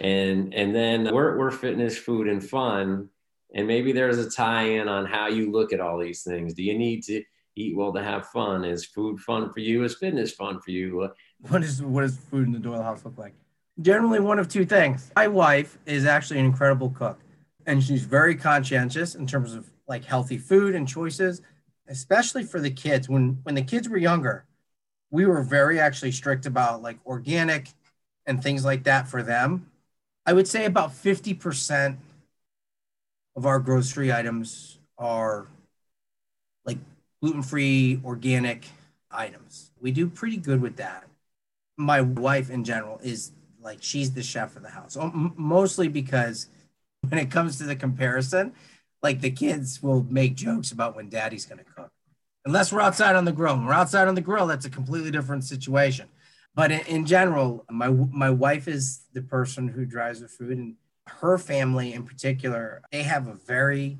And 0.01 0.55
and 0.55 0.75
then 0.75 1.15
we're, 1.15 1.39
we're 1.39 1.51
fitness, 1.51 1.99
food, 1.99 2.29
and 2.29 2.43
fun. 2.43 3.09
And 3.55 3.67
maybe 3.67 3.93
there's 3.93 4.19
a 4.19 4.31
tie-in 4.31 4.89
on 4.89 5.07
how 5.07 5.29
you 5.29 5.51
look 5.51 5.73
at 5.73 5.81
all 5.81 5.99
these 5.99 6.23
things. 6.23 6.55
Do 6.55 6.63
you 6.63 6.79
need 6.79 7.03
to 7.05 7.23
eat 7.57 7.77
well 7.77 7.93
to 7.93 8.03
have 8.03 8.29
fun? 8.29 8.65
Is 8.65 8.87
food 8.87 9.21
fun 9.21 9.53
for 9.53 9.61
you? 9.61 9.85
Is 9.85 9.97
fitness 9.97 10.33
fun 10.33 10.61
for 10.61 10.71
you? 10.71 11.11
What 11.49 11.63
is 11.63 11.83
what 11.83 12.03
does 12.03 12.17
food 12.17 12.47
in 12.47 12.53
the 12.53 12.59
Doyle 12.59 12.83
house 12.83 13.05
look 13.05 13.19
like? 13.19 13.35
Generally 13.81 14.21
one 14.21 14.39
of 14.39 14.49
two 14.49 14.65
things. 14.65 15.11
My 15.17 15.29
wife 15.29 15.79
is 15.87 16.05
actually 16.05 16.39
an 16.41 16.47
incredible 16.47 16.91
cook 16.91 17.19
and 17.67 17.83
she's 17.83 18.05
very 18.05 18.35
conscientious 18.35 19.15
in 19.15 19.27
terms 19.27 19.55
of 19.55 19.71
like 19.87 20.05
healthy 20.05 20.39
food 20.39 20.75
and 20.75 20.89
choices, 20.89 21.43
especially 21.89 22.43
for 22.43 22.61
the 22.61 22.71
kids. 22.71 23.09
When 23.09 23.39
when 23.43 23.55
the 23.55 23.63
kids 23.63 23.89
were 23.89 23.97
younger, 23.97 24.45
we 25.11 25.27
were 25.27 25.43
very 25.43 25.79
actually 25.79 26.13
strict 26.13 26.47
about 26.47 26.83
like 26.83 26.99
organic 27.07 27.69
and 28.27 28.43
things 28.43 28.65
like 28.65 28.85
that 28.85 29.09
for 29.09 29.23
them. 29.23 29.70
I 30.27 30.33
would 30.33 30.47
say 30.47 30.65
about 30.65 30.91
50% 30.91 31.97
of 33.37 33.47
our 33.47 33.59
grocery 33.59 34.13
items 34.13 34.79
are 34.99 35.47
like 36.65 36.79
gluten 37.23 37.43
free, 37.43 38.01
organic 38.05 38.67
items. 39.11 39.71
We 39.81 39.93
do 39.93 40.09
pretty 40.09 40.37
good 40.37 40.61
with 40.61 40.77
that. 40.77 41.05
My 41.77 42.01
wife, 42.01 42.51
in 42.51 42.65
general, 42.65 43.01
is 43.03 43.33
like 43.63 43.79
she's 43.81 44.13
the 44.13 44.23
chef 44.23 44.57
of 44.57 44.63
the 44.63 44.71
house, 44.71 44.97
oh, 44.99 45.11
mostly 45.37 45.89
because 45.89 46.49
when 47.09 47.19
it 47.19 47.31
comes 47.31 47.59
to 47.59 47.65
the 47.65 47.77
comparison, 47.77 48.53
like 49.03 49.21
the 49.21 49.31
kids 49.31 49.83
will 49.83 50.07
make 50.11 50.35
jokes 50.35 50.73
about 50.73 50.97
when 50.97 51.09
daddy's 51.09 51.47
going 51.47 51.59
to 51.59 51.65
cook. 51.65 51.91
Unless 52.45 52.73
we're 52.73 52.81
outside 52.81 53.17
on 53.17 53.25
the 53.25 53.33
grill. 53.33 53.57
When 53.57 53.67
we're 53.67 53.73
outside 53.73 54.09
on 54.09 54.15
the 54.15 54.21
grill, 54.21 54.47
that's 54.47 54.65
a 54.65 54.71
completely 54.71 55.11
different 55.11 55.45
situation. 55.45 56.09
But 56.55 56.73
in, 56.73 56.81
in 56.81 57.07
general, 57.07 57.65
my 57.71 57.89
my 57.89 58.31
wife 58.31 58.69
is 58.69 59.03
the 59.13 59.23
person 59.23 59.69
who 59.69 59.85
drives 59.85 60.21
the 60.21 60.29
food, 60.29 60.59
and 60.59 60.75
her 61.07 61.39
family 61.39 61.93
in 61.93 62.05
particular, 62.05 62.83
they 62.93 63.03
have 63.03 63.27
a 63.27 63.35
very 63.35 63.99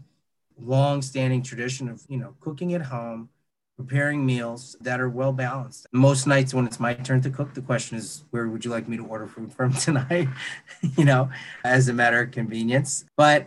long-standing 0.59 1.43
tradition 1.43 1.89
of 1.89 2.03
you 2.09 2.19
know 2.19 2.35
cooking 2.41 2.75
at 2.75 2.83
home, 2.83 3.29
preparing 3.77 4.27
meals 4.27 4.77
that 4.81 5.01
are 5.01 5.09
well 5.09 5.33
balanced. 5.33 5.87
Most 5.93 6.27
nights 6.27 6.53
when 6.53 6.67
it's 6.67 6.81
my 6.81 6.95
turn 6.95 7.21
to 7.23 7.31
cook, 7.31 7.55
the 7.55 7.63
question 7.63 7.97
is, 7.97 8.25
where 8.31 8.49
would 8.49 8.65
you 8.65 8.71
like 8.71 8.89
me 8.89 8.97
to 8.97 9.07
order 9.07 9.27
food 9.27 9.53
from 9.53 9.73
tonight? 9.87 10.29
you 10.97 11.05
know, 11.05 11.31
as 11.65 11.89
a 11.89 11.93
matter 11.93 12.21
of 12.21 12.31
convenience. 12.31 13.05
But 13.17 13.47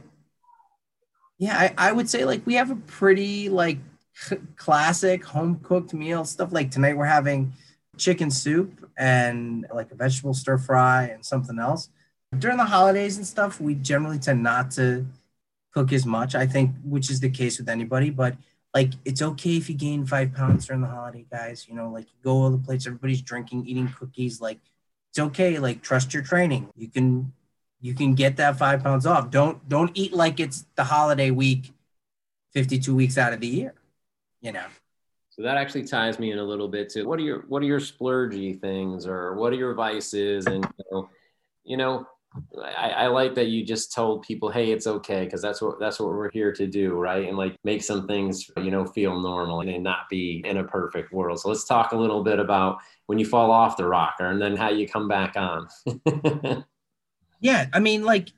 yeah, 1.37 1.57
I, 1.57 1.89
I 1.89 1.91
would 1.91 2.09
say 2.09 2.25
like 2.25 2.45
we 2.45 2.55
have 2.55 2.71
a 2.71 2.75
pretty 2.75 3.49
like 3.49 3.79
classic 4.55 5.23
home 5.25 5.59
cooked 5.61 5.93
meal 5.93 6.25
stuff. 6.25 6.53
Like 6.53 6.71
tonight 6.71 6.95
we're 6.95 7.05
having 7.05 7.53
chicken 7.97 8.31
soup 8.31 8.89
and 8.97 9.65
like 9.73 9.91
a 9.91 9.95
vegetable 9.95 10.33
stir 10.33 10.57
fry 10.57 11.05
and 11.05 11.25
something 11.25 11.59
else. 11.59 11.89
During 12.37 12.57
the 12.57 12.65
holidays 12.65 13.17
and 13.17 13.25
stuff, 13.25 13.61
we 13.61 13.75
generally 13.75 14.19
tend 14.19 14.41
not 14.41 14.71
to 14.71 15.05
cook 15.73 15.91
as 15.93 16.05
much, 16.05 16.35
I 16.35 16.47
think, 16.47 16.71
which 16.83 17.09
is 17.09 17.19
the 17.19 17.29
case 17.29 17.59
with 17.59 17.69
anybody. 17.69 18.09
But 18.09 18.35
like, 18.73 18.93
it's 19.05 19.21
okay 19.21 19.57
if 19.57 19.69
you 19.69 19.75
gain 19.75 20.05
five 20.05 20.33
pounds 20.33 20.65
during 20.65 20.81
the 20.81 20.87
holiday, 20.87 21.25
guys. 21.29 21.67
You 21.67 21.75
know, 21.75 21.89
like 21.89 22.07
go 22.23 22.31
all 22.31 22.49
the 22.49 22.57
places, 22.57 22.87
everybody's 22.87 23.21
drinking, 23.21 23.67
eating 23.67 23.87
cookies. 23.87 24.41
Like, 24.41 24.59
it's 25.11 25.19
okay. 25.19 25.59
Like, 25.59 25.81
trust 25.83 26.13
your 26.13 26.23
training. 26.23 26.69
You 26.75 26.89
can 26.89 27.33
you 27.81 27.93
can 27.93 28.15
get 28.15 28.37
that 28.37 28.57
five 28.57 28.83
pounds 28.83 29.05
off. 29.05 29.29
Don't 29.29 29.67
don't 29.69 29.91
eat 29.93 30.13
like 30.13 30.39
it's 30.39 30.65
the 30.75 30.85
holiday 30.85 31.29
week, 31.29 31.73
52 32.53 32.95
weeks 32.95 33.17
out 33.17 33.33
of 33.33 33.41
the 33.41 33.47
year. 33.47 33.73
You 34.41 34.53
know. 34.53 34.65
So 35.35 35.41
that 35.41 35.57
actually 35.57 35.85
ties 35.85 36.19
me 36.19 36.31
in 36.31 36.37
a 36.37 36.43
little 36.43 36.67
bit 36.67 36.89
to 36.91 37.05
what 37.05 37.19
are 37.19 37.23
your 37.23 37.45
what 37.47 37.63
are 37.63 37.65
your 37.65 37.79
splurgy 37.79 38.59
things 38.59 39.07
or 39.07 39.35
what 39.35 39.51
are 39.51 39.55
your 39.55 39.73
vices 39.73 40.45
and 40.45 40.63
you 40.63 40.85
know, 40.91 41.09
you 41.63 41.77
know 41.77 42.07
I, 42.57 42.89
I, 42.89 43.07
like 43.07 43.35
that 43.35 43.49
you 43.49 43.63
just 43.63 43.93
told 43.93 44.23
people, 44.23 44.49
hey, 44.49 44.71
it's 44.71 44.87
okay, 44.87 45.23
because 45.23 45.39
that's 45.39 45.61
what 45.61 45.79
that's 45.79 45.99
what 45.99 46.09
we're 46.09 46.31
here 46.31 46.51
to 46.53 46.65
do, 46.65 46.93
right? 46.95 47.27
And 47.27 47.37
like 47.37 47.55
make 47.63 47.83
some 47.83 48.07
things, 48.07 48.49
you 48.57 48.71
know, 48.71 48.85
feel 48.85 49.19
normal 49.19 49.61
and 49.61 49.83
not 49.83 50.09
be 50.09 50.41
in 50.43 50.57
a 50.57 50.63
perfect 50.63 51.13
world. 51.13 51.39
So 51.39 51.49
let's 51.49 51.65
talk 51.65 51.91
a 51.91 51.95
little 51.95 52.23
bit 52.23 52.39
about 52.39 52.79
when 53.05 53.19
you 53.19 53.25
fall 53.25 53.51
off 53.51 53.77
the 53.77 53.85
rocker 53.85 54.25
and 54.25 54.41
then 54.41 54.55
how 54.55 54.71
you 54.71 54.87
come 54.87 55.07
back 55.07 55.35
on. 55.35 55.67
Yeah, 57.43 57.67
I 57.73 57.79
mean, 57.79 58.05
like, 58.05 58.29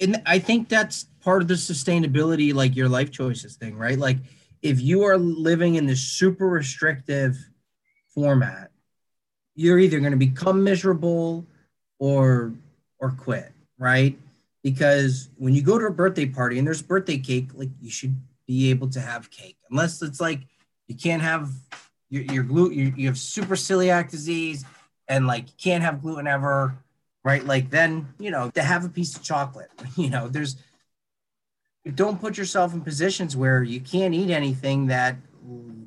and 0.00 0.22
I 0.24 0.38
think 0.38 0.70
that's 0.70 1.04
part 1.20 1.42
of 1.42 1.48
the 1.48 1.54
sustainability, 1.54 2.54
like 2.54 2.74
your 2.74 2.88
life 2.88 3.10
choices 3.10 3.56
thing, 3.56 3.76
right? 3.76 3.98
Like, 3.98 4.16
if 4.64 4.80
you 4.80 5.04
are 5.04 5.18
living 5.18 5.74
in 5.74 5.84
this 5.84 6.00
super 6.00 6.48
restrictive 6.48 7.36
format, 8.08 8.70
you're 9.54 9.78
either 9.78 10.00
going 10.00 10.12
to 10.12 10.18
become 10.18 10.64
miserable 10.64 11.46
or 11.98 12.54
or 12.98 13.10
quit, 13.10 13.52
right? 13.78 14.18
Because 14.62 15.28
when 15.36 15.54
you 15.54 15.62
go 15.62 15.78
to 15.78 15.86
a 15.86 15.90
birthday 15.90 16.24
party 16.24 16.58
and 16.58 16.66
there's 16.66 16.80
birthday 16.80 17.18
cake, 17.18 17.50
like 17.54 17.68
you 17.80 17.90
should 17.90 18.16
be 18.46 18.70
able 18.70 18.88
to 18.88 19.00
have 19.00 19.30
cake, 19.30 19.58
unless 19.70 20.00
it's 20.00 20.20
like 20.20 20.40
you 20.88 20.94
can't 20.94 21.22
have 21.22 21.50
your 22.08 22.22
your 22.22 22.42
gluten, 22.42 22.78
you, 22.78 22.94
you 22.96 23.06
have 23.06 23.18
super 23.18 23.56
celiac 23.56 24.10
disease, 24.10 24.64
and 25.08 25.26
like 25.26 25.46
you 25.46 25.54
can't 25.58 25.84
have 25.84 26.00
gluten 26.00 26.26
ever 26.26 26.74
right? 27.24 27.44
Like 27.44 27.70
then, 27.70 28.06
you 28.18 28.30
know, 28.30 28.50
to 28.50 28.62
have 28.62 28.84
a 28.84 28.88
piece 28.88 29.16
of 29.16 29.22
chocolate, 29.22 29.70
you 29.96 30.10
know, 30.10 30.28
there's 30.28 30.56
don't 31.94 32.20
put 32.20 32.38
yourself 32.38 32.72
in 32.72 32.80
positions 32.80 33.36
where 33.36 33.62
you 33.62 33.80
can't 33.80 34.14
eat 34.14 34.30
anything 34.30 34.86
that 34.86 35.16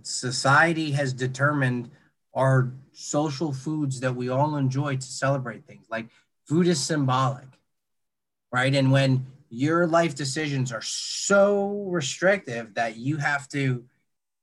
society 0.04 0.92
has 0.92 1.14
determined 1.14 1.90
are 2.34 2.72
social 2.94 3.52
foods 3.52 4.00
that 4.00 4.16
we 4.16 4.30
all 4.30 4.58
enjoy 4.58 4.96
to 4.96 5.02
celebrate 5.02 5.66
things. 5.66 5.86
Like 5.90 6.08
food 6.46 6.68
is 6.68 6.80
symbolic, 6.80 7.48
right? 8.52 8.74
And 8.74 8.92
when 8.92 9.26
your 9.50 9.88
life 9.88 10.14
decisions 10.14 10.72
are 10.72 10.82
so 10.82 11.86
restrictive 11.88 12.76
that 12.76 12.98
you 12.98 13.18
have 13.18 13.48
to 13.50 13.84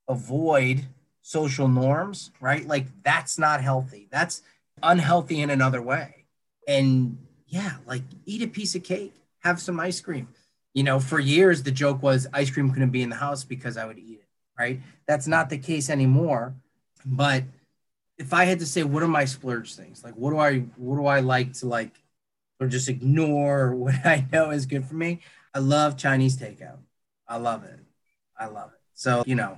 avoid 0.07 0.85
social 1.21 1.67
norms, 1.67 2.31
right? 2.39 2.67
Like 2.67 2.87
that's 3.03 3.39
not 3.39 3.61
healthy. 3.61 4.07
That's 4.11 4.41
unhealthy 4.83 5.41
in 5.41 5.49
another 5.49 5.81
way 5.81 6.25
and 6.67 7.17
yeah, 7.47 7.73
like 7.85 8.01
eat 8.25 8.41
a 8.41 8.47
piece 8.47 8.75
of 8.75 8.83
cake, 8.83 9.13
have 9.39 9.61
some 9.61 9.79
ice 9.79 10.01
cream. 10.01 10.27
You 10.75 10.83
know, 10.83 10.99
for 10.99 11.19
years 11.19 11.63
the 11.63 11.71
joke 11.71 12.03
was 12.03 12.27
ice 12.33 12.51
cream 12.51 12.69
couldn't 12.69 12.91
be 12.91 13.01
in 13.01 13.09
the 13.09 13.15
house 13.15 13.43
because 13.43 13.77
I 13.77 13.85
would 13.85 13.97
eat 13.97 14.19
it, 14.19 14.27
right? 14.59 14.81
That's 15.07 15.25
not 15.25 15.49
the 15.49 15.57
case 15.57 15.89
anymore. 15.89 16.53
But 17.03 17.45
if 18.17 18.33
I 18.33 18.45
had 18.45 18.59
to 18.59 18.65
say 18.65 18.83
what 18.83 19.01
are 19.01 19.07
my 19.07 19.25
splurge 19.25 19.73
things? 19.73 20.03
Like 20.03 20.13
what 20.15 20.31
do 20.31 20.37
I 20.37 20.59
what 20.75 20.97
do 20.97 21.07
I 21.07 21.21
like 21.21 21.53
to 21.53 21.67
like 21.67 21.93
or 22.59 22.67
just 22.67 22.89
ignore 22.89 23.73
what 23.75 24.05
I 24.05 24.27
know 24.31 24.51
is 24.51 24.67
good 24.67 24.85
for 24.85 24.95
me? 24.95 25.21
I 25.53 25.59
love 25.59 25.97
Chinese 25.97 26.37
takeout. 26.37 26.79
I 27.27 27.37
love 27.37 27.63
it. 27.63 27.79
I 28.37 28.47
love 28.47 28.71
it. 28.73 28.79
So, 28.93 29.23
you 29.25 29.35
know, 29.35 29.57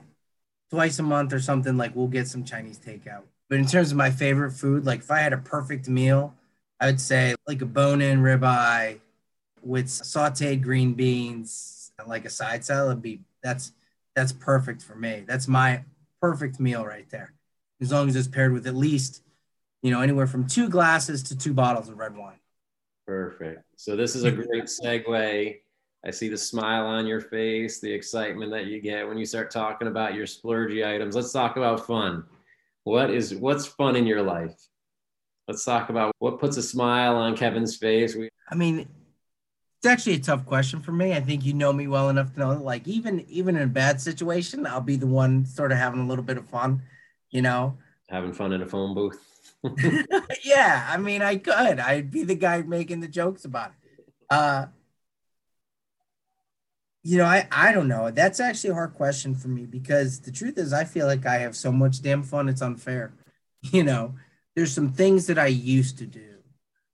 twice 0.69 0.99
a 0.99 1.03
month 1.03 1.33
or 1.33 1.39
something 1.39 1.77
like 1.77 1.95
we'll 1.95 2.07
get 2.07 2.27
some 2.27 2.43
Chinese 2.43 2.79
takeout. 2.79 3.23
But 3.49 3.59
in 3.59 3.65
terms 3.65 3.91
of 3.91 3.97
my 3.97 4.11
favorite 4.11 4.51
food, 4.51 4.85
like 4.85 4.99
if 4.99 5.11
I 5.11 5.19
had 5.19 5.33
a 5.33 5.37
perfect 5.37 5.87
meal, 5.89 6.35
I 6.79 6.87
would 6.87 7.01
say 7.01 7.35
like 7.47 7.61
a 7.61 7.65
bone-in 7.65 8.21
ribeye 8.21 8.99
with 9.67 9.87
sautéed 9.87 10.61
green 10.61 10.93
beans, 10.93 11.91
like 12.05 12.25
a 12.25 12.29
side 12.29 12.63
salad. 12.63 13.01
Be 13.01 13.21
that's 13.43 13.73
that's 14.15 14.31
perfect 14.31 14.81
for 14.81 14.95
me. 14.95 15.23
That's 15.27 15.47
my 15.47 15.83
perfect 16.21 16.59
meal 16.59 16.85
right 16.85 17.09
there. 17.09 17.33
As 17.81 17.91
long 17.91 18.07
as 18.07 18.15
it's 18.15 18.27
paired 18.27 18.53
with 18.53 18.65
at 18.65 18.75
least, 18.75 19.21
you 19.83 19.91
know, 19.91 20.01
anywhere 20.01 20.25
from 20.27 20.47
two 20.47 20.69
glasses 20.69 21.21
to 21.23 21.37
two 21.37 21.53
bottles 21.53 21.89
of 21.89 21.97
red 21.97 22.15
wine. 22.15 22.39
Perfect. 23.05 23.63
So 23.75 23.95
this 23.95 24.15
is 24.15 24.23
a 24.23 24.31
great 24.31 24.65
segue. 24.65 25.57
I 26.05 26.11
see 26.11 26.29
the 26.29 26.37
smile 26.37 26.85
on 26.85 27.05
your 27.05 27.21
face, 27.21 27.79
the 27.79 27.91
excitement 27.91 28.51
that 28.51 28.65
you 28.65 28.81
get 28.81 29.07
when 29.07 29.17
you 29.17 29.25
start 29.25 29.51
talking 29.51 29.87
about 29.87 30.15
your 30.15 30.25
splurgy 30.25 30.87
items. 30.87 31.15
Let's 31.15 31.31
talk 31.31 31.57
about 31.57 31.85
fun. 31.85 32.23
What 32.83 33.09
is 33.09 33.35
what's 33.35 33.65
fun 33.65 33.95
in 33.95 34.07
your 34.07 34.23
life? 34.23 34.55
let's 35.47 35.63
talk 35.63 35.89
about 35.89 36.13
what 36.19 36.39
puts 36.39 36.57
a 36.57 36.61
smile 36.61 37.15
on 37.15 37.35
Kevin's 37.35 37.77
face. 37.77 38.15
We- 38.15 38.29
I 38.49 38.55
mean, 38.55 38.87
it's 39.77 39.85
actually 39.85 40.15
a 40.15 40.19
tough 40.19 40.45
question 40.45 40.81
for 40.81 40.91
me. 40.91 41.13
I 41.13 41.21
think 41.21 41.45
you 41.45 41.53
know 41.53 41.71
me 41.71 41.87
well 41.87 42.09
enough 42.09 42.33
to 42.33 42.39
know, 42.39 42.53
like, 42.53 42.87
even 42.87 43.21
even 43.29 43.55
in 43.55 43.63
a 43.63 43.67
bad 43.67 44.01
situation, 44.01 44.65
I'll 44.65 44.81
be 44.81 44.95
the 44.95 45.07
one 45.07 45.45
sort 45.45 45.71
of 45.71 45.77
having 45.77 46.01
a 46.01 46.07
little 46.07 46.23
bit 46.23 46.37
of 46.37 46.47
fun, 46.47 46.81
you 47.29 47.41
know, 47.41 47.77
having 48.09 48.33
fun 48.33 48.53
in 48.53 48.61
a 48.61 48.67
phone 48.67 48.95
booth. 48.95 49.23
yeah, 50.43 50.87
I 50.89 50.97
mean, 50.97 51.21
I 51.21 51.37
could. 51.37 51.79
I'd 51.79 52.09
be 52.09 52.23
the 52.23 52.35
guy 52.35 52.61
making 52.61 53.01
the 53.01 53.07
jokes 53.07 53.45
about 53.45 53.71
it. 53.83 54.05
Uh, 54.29 54.67
you 57.03 57.17
know, 57.17 57.25
I 57.25 57.47
I 57.51 57.71
don't 57.71 57.87
know. 57.87 58.09
That's 58.09 58.39
actually 58.39 58.71
a 58.71 58.75
hard 58.75 58.95
question 58.95 59.35
for 59.35 59.47
me 59.47 59.65
because 59.65 60.21
the 60.21 60.31
truth 60.31 60.57
is, 60.57 60.73
I 60.73 60.85
feel 60.85 61.05
like 61.05 61.25
I 61.25 61.37
have 61.37 61.55
so 61.55 61.71
much 61.71 62.01
damn 62.01 62.23
fun. 62.23 62.49
It's 62.49 62.61
unfair, 62.61 63.13
you 63.61 63.83
know 63.83 64.15
there's 64.57 64.73
some 64.73 64.91
things 64.91 65.27
that 65.27 65.37
I 65.37 65.45
used 65.45 65.99
to 65.99 66.07
do 66.07 66.36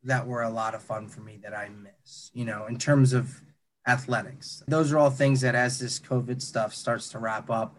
that 0.03 0.27
were 0.27 0.41
a 0.41 0.49
lot 0.49 0.75
of 0.75 0.81
fun 0.81 1.07
for 1.07 1.21
me 1.21 1.39
that 1.43 1.53
I 1.53 1.69
miss, 1.69 2.31
you 2.33 2.45
know, 2.45 2.65
in 2.65 2.77
terms 2.77 3.13
of 3.13 3.41
athletics. 3.87 4.63
Those 4.67 4.91
are 4.91 4.97
all 4.97 5.09
things 5.09 5.41
that 5.41 5.55
as 5.55 5.79
this 5.79 5.99
COVID 5.99 6.41
stuff 6.41 6.73
starts 6.73 7.09
to 7.09 7.19
wrap 7.19 7.49
up, 7.49 7.77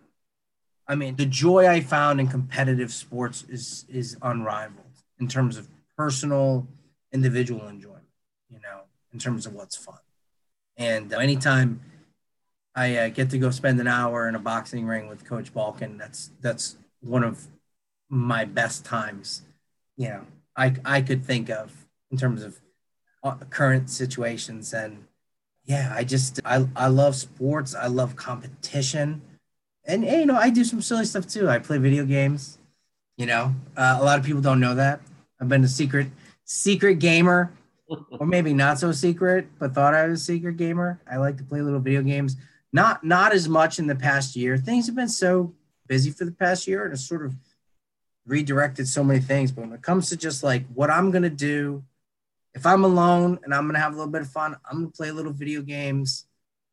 I 0.87 0.94
mean, 0.94 1.16
the 1.16 1.26
joy 1.26 1.66
I 1.66 1.80
found 1.80 2.20
in 2.20 2.28
competitive 2.28 2.92
sports 2.92 3.44
is 3.48 3.87
is 3.88 4.16
unrivaled 4.20 4.84
in 5.18 5.28
terms 5.28 5.56
of 5.56 5.68
personal, 5.96 6.66
individual 7.12 7.68
enjoyment, 7.68 8.04
you 8.50 8.60
know, 8.60 8.82
in 9.12 9.18
terms 9.18 9.46
of 9.46 9.54
what's 9.54 9.76
fun. 9.76 9.98
And 10.76 11.12
anytime 11.12 11.80
I 12.74 12.96
uh, 12.96 13.08
get 13.08 13.30
to 13.30 13.38
go 13.38 13.50
spend 13.50 13.80
an 13.80 13.87
hour 13.87 14.28
in 14.28 14.34
a 14.34 14.38
boxing 14.38 14.87
ring 14.87 15.08
with 15.08 15.24
Coach 15.24 15.54
Balkin, 15.54 15.98
that's 15.98 16.32
that's 16.40 16.76
one 17.00 17.24
of 17.24 17.46
my 18.10 18.44
best 18.44 18.84
times 18.84 19.42
you 19.96 20.08
know 20.08 20.26
I 20.56 20.74
I 20.84 21.00
could 21.02 21.24
think 21.24 21.50
of 21.50 21.84
in 22.14 22.20
terms 22.22 22.42
of 22.48 22.53
uh, 23.24 23.37
current 23.50 23.90
situations 23.90 24.72
and 24.74 24.92
yeah 25.64 25.92
I 26.00 26.05
just 26.05 26.40
I 26.44 26.57
I 26.77 26.88
love 26.88 27.14
sports 27.16 27.74
I 27.74 27.88
love 27.88 28.16
competition 28.16 29.22
and, 29.87 30.05
and 30.05 30.20
you 30.22 30.27
know 30.27 30.37
I 30.37 30.50
do 30.50 30.64
some 30.64 30.83
silly 30.83 31.07
stuff 31.07 31.27
too 31.27 31.48
I 31.50 31.59
play 31.59 31.79
video 31.79 32.05
games 32.07 32.59
You 33.16 33.27
know, 33.27 33.55
uh, 33.77 33.98
a 34.00 34.05
lot 34.05 34.18
of 34.18 34.24
people 34.27 34.42
don't 34.42 34.61
know 34.61 34.74
that. 34.74 35.00
I've 35.40 35.48
been 35.48 35.64
a 35.64 35.68
secret 35.68 36.09
secret 36.44 36.96
gamer, 36.98 37.53
or 37.88 38.27
maybe 38.27 38.53
not 38.53 38.79
so 38.81 38.92
secret, 38.92 39.48
but 39.59 39.74
thought 39.74 39.94
I 39.94 40.09
was 40.09 40.22
a 40.22 40.24
secret 40.24 40.57
gamer. 40.57 41.00
I 41.11 41.18
like 41.18 41.37
to 41.38 41.44
play 41.44 41.61
little 41.62 41.81
video 41.81 42.03
games. 42.03 42.37
Not 42.72 43.05
not 43.05 43.33
as 43.33 43.48
much 43.48 43.79
in 43.79 43.87
the 43.87 43.94
past 43.96 44.37
year. 44.37 44.59
Things 44.59 44.87
have 44.87 44.96
been 44.96 45.09
so 45.09 45.55
busy 45.87 46.11
for 46.11 46.24
the 46.27 46.33
past 46.33 46.66
year, 46.66 46.85
and 46.85 46.94
it's 46.94 47.07
sort 47.09 47.24
of 47.24 47.37
redirected 48.27 48.88
so 48.88 49.05
many 49.05 49.20
things. 49.20 49.53
But 49.53 49.62
when 49.62 49.72
it 49.72 49.83
comes 49.83 50.09
to 50.11 50.16
just 50.16 50.42
like 50.42 50.66
what 50.74 50.90
I'm 50.90 51.12
gonna 51.12 51.31
do, 51.31 51.85
if 52.54 52.64
I'm 52.64 52.84
alone 52.84 53.38
and 53.42 53.52
I'm 53.52 53.66
gonna 53.66 53.80
have 53.80 53.92
a 53.92 53.96
little 53.96 54.12
bit 54.12 54.22
of 54.22 54.30
fun, 54.30 54.56
I'm 54.64 54.78
gonna 54.78 54.90
play 54.90 55.08
a 55.08 55.12
little 55.12 55.32
video 55.32 55.60
games, 55.62 56.26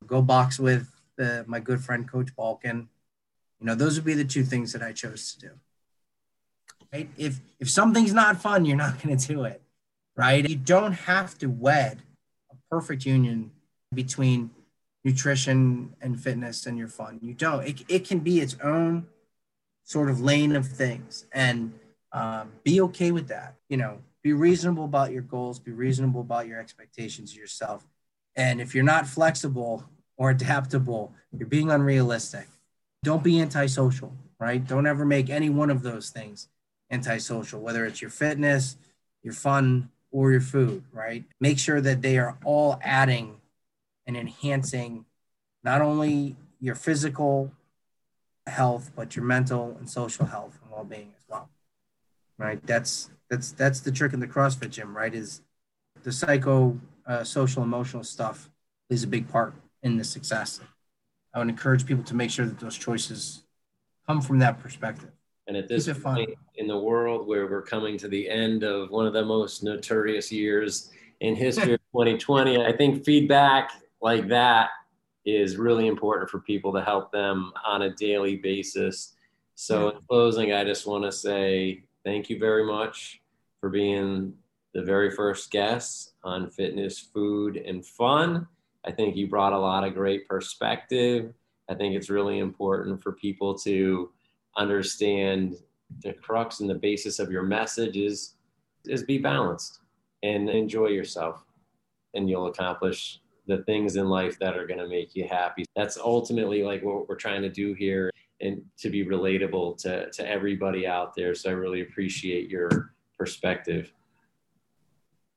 go 0.05 0.21
box 0.21 0.59
with 0.59 0.87
the, 1.17 1.43
my 1.47 1.59
good 1.59 1.81
friend 1.81 2.09
Coach 2.09 2.35
Balkin. 2.35 2.87
You 3.59 3.67
know, 3.67 3.75
those 3.75 3.95
would 3.95 4.05
be 4.05 4.13
the 4.13 4.25
two 4.25 4.43
things 4.43 4.73
that 4.73 4.81
I 4.81 4.91
chose 4.91 5.33
to 5.33 5.39
do. 5.39 5.51
Right? 6.93 7.09
If 7.17 7.39
if 7.59 7.69
something's 7.69 8.13
not 8.13 8.41
fun, 8.41 8.65
you're 8.65 8.77
not 8.77 9.01
gonna 9.03 9.17
do 9.17 9.43
it. 9.43 9.61
Right? 10.15 10.47
You 10.47 10.55
don't 10.55 10.93
have 10.93 11.37
to 11.39 11.47
wed 11.47 12.01
a 12.51 12.55
perfect 12.69 13.05
union 13.05 13.51
between 13.93 14.51
nutrition 15.03 15.95
and 16.01 16.21
fitness 16.21 16.65
and 16.65 16.77
your 16.77 16.87
fun. 16.87 17.19
You 17.21 17.33
don't. 17.33 17.65
It, 17.65 17.83
it 17.87 18.07
can 18.07 18.19
be 18.19 18.39
its 18.39 18.55
own 18.63 19.07
sort 19.83 20.09
of 20.09 20.21
lane 20.21 20.55
of 20.55 20.67
things 20.67 21.25
and 21.31 21.73
um, 22.11 22.51
be 22.63 22.81
okay 22.81 23.11
with 23.11 23.29
that. 23.29 23.55
You 23.67 23.77
know, 23.77 23.99
be 24.23 24.34
reasonable 24.34 24.86
about 24.86 25.12
your 25.12 25.21
goals, 25.21 25.60
be 25.60 25.71
reasonable 25.71 26.21
about 26.21 26.47
your 26.47 26.60
expectations 26.60 27.31
of 27.31 27.38
yourself. 27.38 27.86
And 28.36 28.62
if 28.62 28.75
you're 28.75 28.84
not 28.84 29.07
flexible 29.07 29.84
or 30.17 30.29
adaptable, 30.29 31.13
you're 31.38 31.47
being 31.47 31.71
unrealistic. 31.71 32.47
Don't 33.03 33.23
be 33.23 33.41
antisocial, 33.41 34.13
right? 34.39 34.65
Don't 34.65 34.86
ever 34.86 35.05
make 35.05 35.29
any 35.29 35.49
one 35.49 35.69
of 35.69 35.81
those 35.81 36.10
things 36.10 36.47
antisocial, 36.91 37.62
whether 37.62 37.86
it's 37.86 38.01
your 38.01 38.12
fitness, 38.12 38.77
your 39.23 39.34
fun, 39.34 39.89
or 40.12 40.31
your 40.31 40.41
food, 40.41 40.84
right? 40.91 41.23
Make 41.39 41.57
sure 41.57 41.81
that 41.81 42.01
they 42.01 42.17
are 42.17 42.38
all 42.43 42.79
adding 42.84 43.38
and 44.05 44.17
enhancing 44.17 45.05
not 45.63 45.81
only 45.81 46.36
your 46.60 46.75
physical 46.75 47.51
health, 48.45 48.91
but 48.95 49.15
your 49.15 49.25
mental 49.25 49.75
and 49.79 49.89
social 49.89 50.25
health 50.25 50.60
and 50.62 50.71
well-being 50.71 51.13
as 51.17 51.23
well. 51.29 51.49
Right? 52.38 52.65
That's 52.65 53.10
that's 53.31 53.53
that's 53.53 53.79
the 53.79 53.91
trick 53.91 54.11
in 54.13 54.19
the 54.19 54.27
CrossFit 54.27 54.69
gym, 54.69 54.95
right? 54.95 55.15
Is 55.15 55.41
the 56.03 56.11
psycho, 56.11 56.77
uh, 57.07 57.23
social, 57.23 57.63
emotional 57.63 58.03
stuff 58.03 58.49
is 58.89 59.03
a 59.03 59.07
big 59.07 59.27
part 59.29 59.55
in 59.83 59.95
the 59.97 60.03
success. 60.03 60.59
I 61.33 61.39
would 61.39 61.47
encourage 61.47 61.85
people 61.85 62.03
to 62.03 62.13
make 62.13 62.29
sure 62.29 62.45
that 62.45 62.59
those 62.59 62.77
choices 62.77 63.43
come 64.05 64.21
from 64.21 64.39
that 64.39 64.59
perspective. 64.59 65.11
And 65.47 65.55
at 65.55 65.69
this 65.69 65.87
point 65.99 66.31
in 66.55 66.67
the 66.67 66.77
world 66.77 67.25
where 67.25 67.47
we're 67.47 67.61
coming 67.61 67.97
to 67.99 68.09
the 68.09 68.29
end 68.29 68.63
of 68.63 68.91
one 68.91 69.07
of 69.07 69.13
the 69.13 69.23
most 69.23 69.63
notorious 69.63 70.29
years 70.31 70.91
in 71.21 71.33
history 71.33 71.73
of 71.73 71.79
2020, 71.93 72.63
I 72.63 72.75
think 72.75 73.05
feedback 73.05 73.71
like 74.01 74.27
that 74.27 74.71
is 75.25 75.55
really 75.55 75.87
important 75.87 76.29
for 76.29 76.39
people 76.39 76.73
to 76.73 76.81
help 76.81 77.11
them 77.13 77.53
on 77.65 77.83
a 77.83 77.95
daily 77.95 78.35
basis. 78.35 79.13
So, 79.55 79.89
in 79.89 80.01
closing, 80.09 80.53
I 80.53 80.63
just 80.65 80.85
want 80.85 81.05
to 81.05 81.11
say 81.11 81.83
thank 82.03 82.29
you 82.29 82.39
very 82.39 82.65
much 82.65 83.20
for 83.62 83.69
being 83.69 84.34
the 84.74 84.82
very 84.82 85.12
first 85.12 85.52
guest 85.52 86.13
on 86.24 86.50
fitness, 86.50 87.00
food, 87.00 87.58
and 87.58 87.86
fun. 87.86 88.47
I 88.86 88.91
think 88.91 89.15
you 89.15 89.28
brought 89.28 89.54
a 89.54 89.60
lot 89.60 89.86
of 89.86 89.93
great 89.93 90.28
perspective. 90.28 91.34
I 91.69 91.76
think 91.76 91.95
it's 91.95 92.10
really 92.10 92.39
important 92.39 93.02
for 93.02 93.13
people 93.13 93.58
to 93.60 94.12
understand 94.58 95.56
the 96.04 96.13
crux 96.13 96.60
and 96.60 96.69
the 96.69 96.76
basis 96.76 97.19
of 97.19 97.32
your 97.32 97.43
message 97.43 97.97
is, 97.97 98.36
is 98.86 99.04
be 99.04 99.17
balanced 99.17 99.80
and 100.24 100.50
enjoy 100.50 100.88
yourself, 100.88 101.43
and 102.13 102.30
you'll 102.30 102.47
accomplish 102.47 103.19
the 103.47 103.60
things 103.63 103.95
in 103.95 104.08
life 104.08 104.39
that 104.39 104.58
are 104.58 104.65
going 104.65 104.80
to 104.80 104.88
make 104.88 105.15
you 105.15 105.28
happy. 105.28 105.65
That's 105.76 105.97
ultimately 105.97 106.63
like 106.63 106.84
what 106.84 107.08
we're 107.08 107.15
trying 107.15 107.41
to 107.41 107.50
do 107.50 107.74
here 107.74 108.12
and 108.39 108.62
to 108.80 108.89
be 108.89 109.06
relatable 109.06 109.78
to, 109.82 110.10
to 110.10 110.28
everybody 110.28 110.88
out 110.88 111.15
there. 111.15 111.36
So 111.36 111.50
I 111.50 111.54
really 111.54 111.82
appreciate 111.82 112.50
your 112.50 112.93
perspective. 113.21 113.93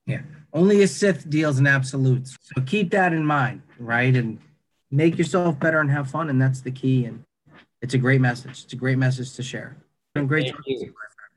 Yeah. 0.07 0.23
Only 0.55 0.83
a 0.83 0.89
Sith 0.89 1.29
deals 1.29 1.59
in 1.59 1.67
absolutes. 1.67 2.39
So 2.41 2.63
keep 2.63 2.91
that 2.93 3.13
in 3.13 3.27
mind, 3.27 3.61
right? 3.79 4.17
And 4.17 4.39
make 4.91 5.19
yourself 5.19 5.59
better 5.59 5.81
and 5.81 5.91
have 5.91 6.11
fun. 6.11 6.31
And 6.31 6.41
that's 6.41 6.63
the 6.63 6.71
key. 6.71 7.05
And 7.05 7.25
it's 7.83 7.93
a 7.93 7.99
great 7.99 8.23
message. 8.23 8.65
It's 8.65 8.73
a 8.73 8.77
great 8.77 8.97
message 8.97 9.35
to 9.35 9.43
share. 9.43 9.77
And 10.15 10.27
great. 10.27 10.45
Thank 10.45 10.57
you. 10.67 10.95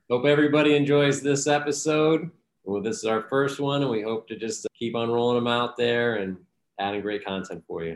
Hope 0.10 0.25
everybody 0.25 0.75
enjoys 0.77 1.21
this 1.21 1.47
episode. 1.47 2.31
Well, 2.63 2.81
this 2.81 2.97
is 2.97 3.05
our 3.05 3.23
first 3.23 3.62
one, 3.62 3.81
and 3.81 3.89
we 3.89 4.01
hope 4.01 4.27
to 4.27 4.36
just 4.36 4.67
keep 4.77 4.93
on 4.93 5.10
rolling 5.10 5.36
them 5.36 5.47
out 5.47 5.77
there 5.77 6.15
and 6.15 6.38
adding 6.79 7.01
great 7.01 7.25
content 7.25 7.63
for 7.65 7.83
you. 7.83 7.95